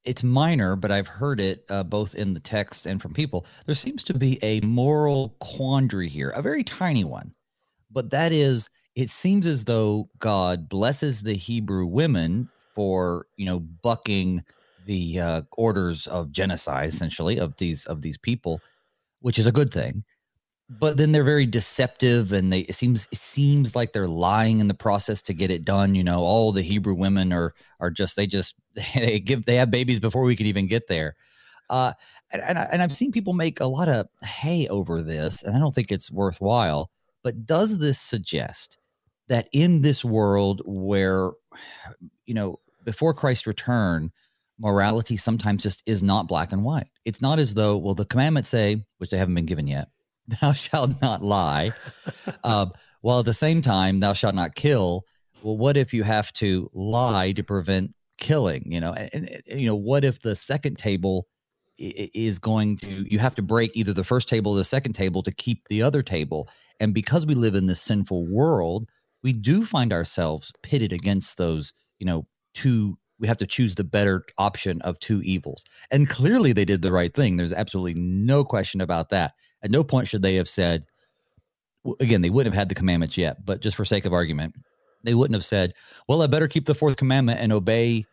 [0.06, 3.44] it's minor, but I've heard it uh, both in the text and from people.
[3.66, 7.34] There seems to be a moral quandary here, a very tiny one,
[7.90, 13.60] but that is, it seems as though God blesses the Hebrew women for you know
[13.60, 14.42] bucking
[14.86, 18.60] the uh, orders of genocide, essentially of these of these people,
[19.20, 20.04] which is a good thing
[20.68, 24.68] but then they're very deceptive and they it seems it seems like they're lying in
[24.68, 28.16] the process to get it done you know all the hebrew women are are just
[28.16, 28.54] they just
[28.94, 31.14] they give they have babies before we could even get there.
[31.68, 31.92] Uh
[32.32, 35.56] and, and, I, and i've seen people make a lot of hay over this and
[35.56, 36.90] i don't think it's worthwhile
[37.22, 38.78] but does this suggest
[39.28, 41.30] that in this world where
[42.24, 44.10] you know before christ's return
[44.58, 46.88] morality sometimes just is not black and white?
[47.04, 49.88] It's not as though well the commandments say which they haven't been given yet
[50.40, 51.72] thou shalt not lie,
[52.44, 52.66] uh,
[53.00, 55.04] while at the same time thou shalt not kill.
[55.42, 58.70] well, what if you have to lie to prevent killing?
[58.70, 61.26] You know, and, and you know, what if the second table
[61.78, 65.22] is going to you have to break either the first table or the second table
[65.22, 66.48] to keep the other table
[66.80, 68.88] and because we live in this sinful world
[69.22, 73.84] we do find ourselves pitted against those you know two we have to choose the
[73.84, 78.44] better option of two evils and clearly they did the right thing there's absolutely no
[78.44, 80.84] question about that at no point should they have said
[82.00, 84.54] again they wouldn't have had the commandments yet but just for sake of argument
[85.04, 85.72] they wouldn't have said
[86.08, 88.04] well i better keep the fourth commandment and obey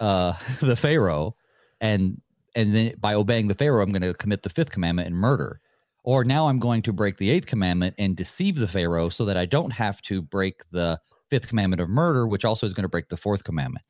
[0.00, 1.34] uh the pharaoh
[1.80, 2.20] and
[2.54, 5.60] and then by obeying the Pharaoh, I'm going to commit the fifth commandment and murder.
[6.04, 9.36] Or now I'm going to break the eighth commandment and deceive the Pharaoh so that
[9.36, 11.00] I don't have to break the
[11.30, 13.84] fifth commandment of murder, which also is going to break the fourth commandment.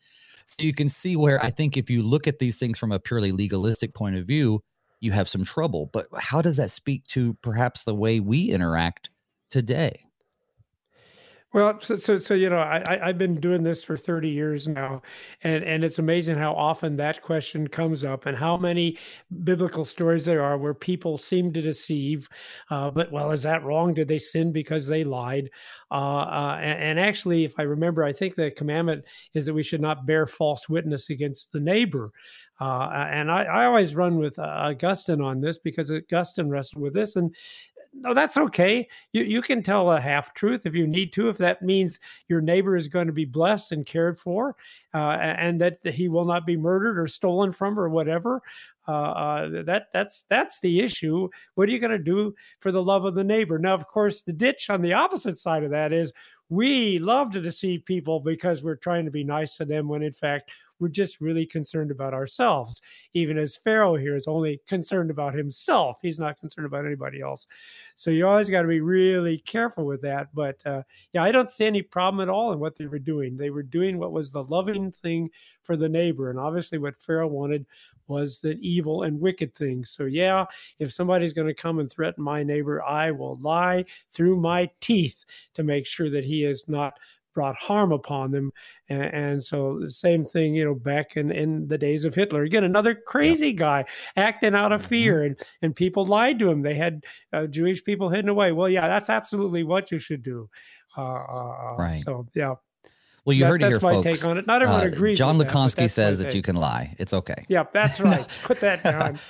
[0.47, 2.99] So you can see where I think if you look at these things from a
[2.99, 4.61] purely legalistic point of view,
[5.01, 5.91] you have some trouble.
[5.93, 9.11] But how does that speak to perhaps the way we interact
[9.51, 10.05] today?
[11.55, 15.03] Well, so, so, so you know, I, I've been doing this for 30 years now,
[15.43, 18.97] and, and it's amazing how often that question comes up and how many
[19.45, 22.27] biblical stories there are where people seem to deceive.
[22.71, 23.93] Uh, but, well, is that wrong?
[23.93, 25.51] Did they sin because they lied?
[25.91, 29.63] Uh, uh, and, and, actually, if I remember, I think the commandment is that we
[29.63, 32.13] should not bear false witness against the neighbor.
[32.63, 36.95] Uh, and I, I, always run with uh, Augustine on this because Augustine wrestled with
[36.95, 37.35] this, and
[37.95, 38.89] no, that's okay.
[39.13, 42.41] You you can tell a half truth if you need to, if that means your
[42.41, 44.57] neighbor is going to be blessed and cared for,
[44.95, 48.43] uh, and that he will not be murdered or stolen from or whatever.
[48.89, 51.29] Uh, uh, that that's that's the issue.
[51.55, 53.59] What are you going to do for the love of the neighbor?
[53.59, 56.13] Now, of course, the ditch on the opposite side of that is
[56.49, 60.13] we love to deceive people because we're trying to be nice to them when in
[60.13, 60.51] fact
[60.83, 62.83] we're just really concerned about ourselves.
[63.15, 67.47] Even as Pharaoh here is only concerned about himself, he's not concerned about anybody else.
[67.95, 70.35] So you always got to be really careful with that.
[70.35, 73.37] But uh, yeah, I don't see any problem at all in what they were doing.
[73.37, 75.31] They were doing what was the loving thing
[75.63, 76.31] for the neighbor.
[76.31, 77.65] And obviously, what Pharaoh wanted
[78.09, 79.85] was the evil and wicked thing.
[79.85, 80.47] So, yeah,
[80.81, 85.25] if somebody's going to come and threaten my neighbor, I will lie through my teeth
[85.55, 86.99] to make sure that he is not
[87.35, 88.53] brought harm upon them.
[88.89, 92.43] And, and, so the same thing, you know, back in, in the days of Hitler,
[92.43, 93.57] again, another crazy yep.
[93.57, 93.85] guy
[94.17, 94.89] acting out of mm-hmm.
[94.89, 96.63] fear and, and people lied to him.
[96.63, 98.53] They had uh, Jewish people hidden away.
[98.53, 100.49] Well, yeah, that's absolutely what you should do.
[100.97, 102.03] Uh, uh, uh right.
[102.05, 102.55] So, yeah.
[103.25, 104.05] Well, you that, heard it here, folks.
[104.05, 104.47] That's my take on it.
[104.47, 105.17] Not everyone uh, agrees.
[105.17, 106.95] John Lukomsky says that you can lie.
[106.99, 107.45] It's okay.
[107.49, 108.27] Yep, that's right.
[108.43, 109.21] Put that down.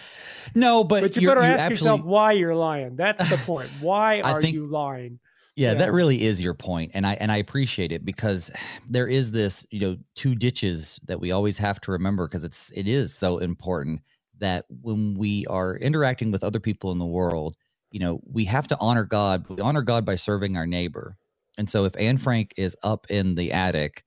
[0.55, 2.96] no, but, but you better ask yourself why you're lying.
[2.96, 3.68] That's the point.
[3.80, 5.20] Why are think, you lying?
[5.55, 8.50] Yeah, yeah, that really is your point, and I and I appreciate it because
[8.88, 12.70] there is this, you know, two ditches that we always have to remember because it's
[12.72, 14.00] it is so important
[14.38, 17.57] that when we are interacting with other people in the world,
[17.90, 19.46] you know, we have to honor God.
[19.48, 21.16] We honor God by serving our neighbor,
[21.59, 24.05] and so if Anne Frank is up in the attic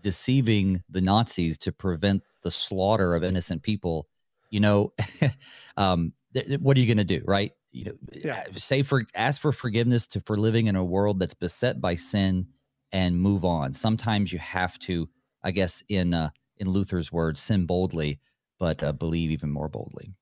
[0.00, 4.06] deceiving the Nazis to prevent the slaughter of innocent people,
[4.50, 4.92] you know,
[5.76, 7.52] um, th- what are you going to do, right?
[7.74, 8.44] You know, yeah.
[8.54, 12.46] say for ask for forgiveness to for living in a world that's beset by sin
[12.92, 13.72] and move on.
[13.72, 15.08] Sometimes you have to,
[15.42, 18.20] I guess, in uh, in Luther's words, sin boldly,
[18.60, 20.14] but uh, believe even more boldly.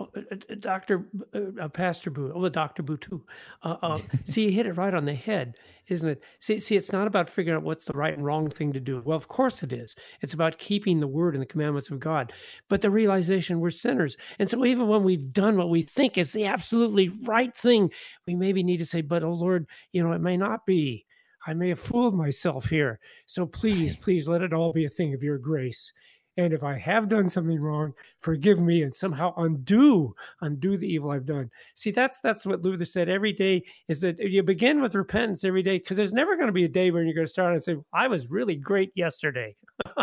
[0.00, 3.24] Oh, uh, uh, Doctor uh, uh, Pastor Booe, oh, the Doctor Booe too.
[3.62, 5.56] Uh, see, you hit it right on the head,
[5.88, 6.22] isn't it?
[6.38, 9.02] See, see, it's not about figuring out what's the right and wrong thing to do.
[9.04, 9.96] Well, of course it is.
[10.20, 12.32] It's about keeping the word and the commandments of God,
[12.68, 16.32] but the realization we're sinners, and so even when we've done what we think is
[16.32, 17.90] the absolutely right thing,
[18.26, 21.06] we maybe need to say, "But oh Lord, you know, it may not be."
[21.46, 22.98] I may have fooled myself here.
[23.24, 25.92] So please, please let it all be a thing of your grace.
[26.38, 31.10] And if I have done something wrong, forgive me and somehow undo undo the evil
[31.10, 31.50] I've done.
[31.74, 35.64] See, that's that's what Luther said every day is that you begin with repentance every
[35.64, 37.62] day because there's never going to be a day where you're going to start and
[37.62, 39.56] say, I was really great yesterday.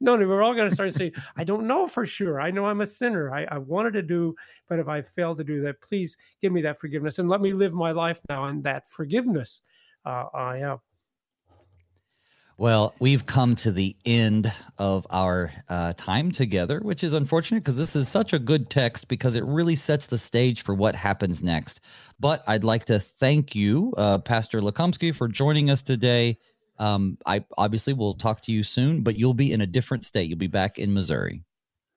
[0.00, 2.40] no, no, we're all going to start saying, I don't know for sure.
[2.40, 3.32] I know I'm a sinner.
[3.32, 4.34] I, I wanted to do,
[4.68, 7.52] but if I failed to do that, please give me that forgiveness and let me
[7.52, 9.62] live my life now in that forgiveness.
[10.04, 10.76] Uh, uh, yeah.
[12.60, 17.78] Well, we've come to the end of our uh, time together, which is unfortunate because
[17.78, 21.42] this is such a good text because it really sets the stage for what happens
[21.42, 21.80] next.
[22.20, 26.36] But I'd like to thank you, uh, Pastor Lukomsky, for joining us today.
[26.78, 30.28] Um, I obviously will talk to you soon, but you'll be in a different state.
[30.28, 31.42] You'll be back in Missouri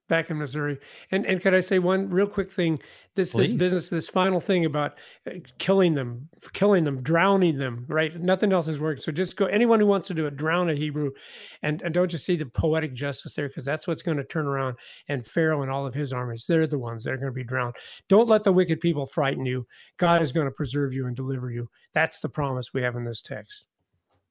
[0.09, 0.79] back in Missouri.
[1.11, 2.79] And and could I say one real quick thing?
[3.15, 3.51] This Please.
[3.51, 4.95] this business, this final thing about
[5.27, 7.85] uh, killing them, killing them, drowning them.
[7.87, 8.19] Right?
[8.19, 9.01] Nothing else is working.
[9.01, 9.45] So just go.
[9.45, 11.11] Anyone who wants to do it, drown a Hebrew,
[11.61, 14.45] and and don't you see the poetic justice there because that's what's going to turn
[14.45, 14.77] around.
[15.07, 17.43] And Pharaoh and all of his armies, they're the ones that are going to be
[17.43, 17.75] drowned.
[18.09, 19.65] Don't let the wicked people frighten you.
[19.97, 21.69] God is going to preserve you and deliver you.
[21.93, 23.65] That's the promise we have in this text.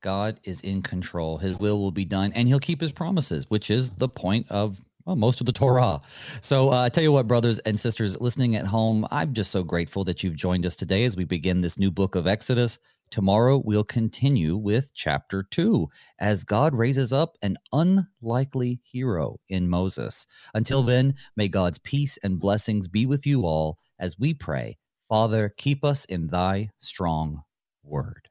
[0.03, 1.39] God is in control.
[1.39, 4.83] His will will be done, and He'll keep His promises, which is the point of
[5.05, 6.01] well, most of the Torah.
[6.41, 9.63] So uh, I tell you what, brothers and sisters listening at home, I'm just so
[9.63, 12.79] grateful that you've joined us today as we begin this new book of Exodus.
[13.11, 15.89] Tomorrow we'll continue with chapter two
[16.19, 20.27] as God raises up an unlikely hero in Moses.
[20.55, 24.79] Until then, may God's peace and blessings be with you all as we pray,
[25.09, 27.43] Father, keep us in thy strong
[27.83, 28.29] word.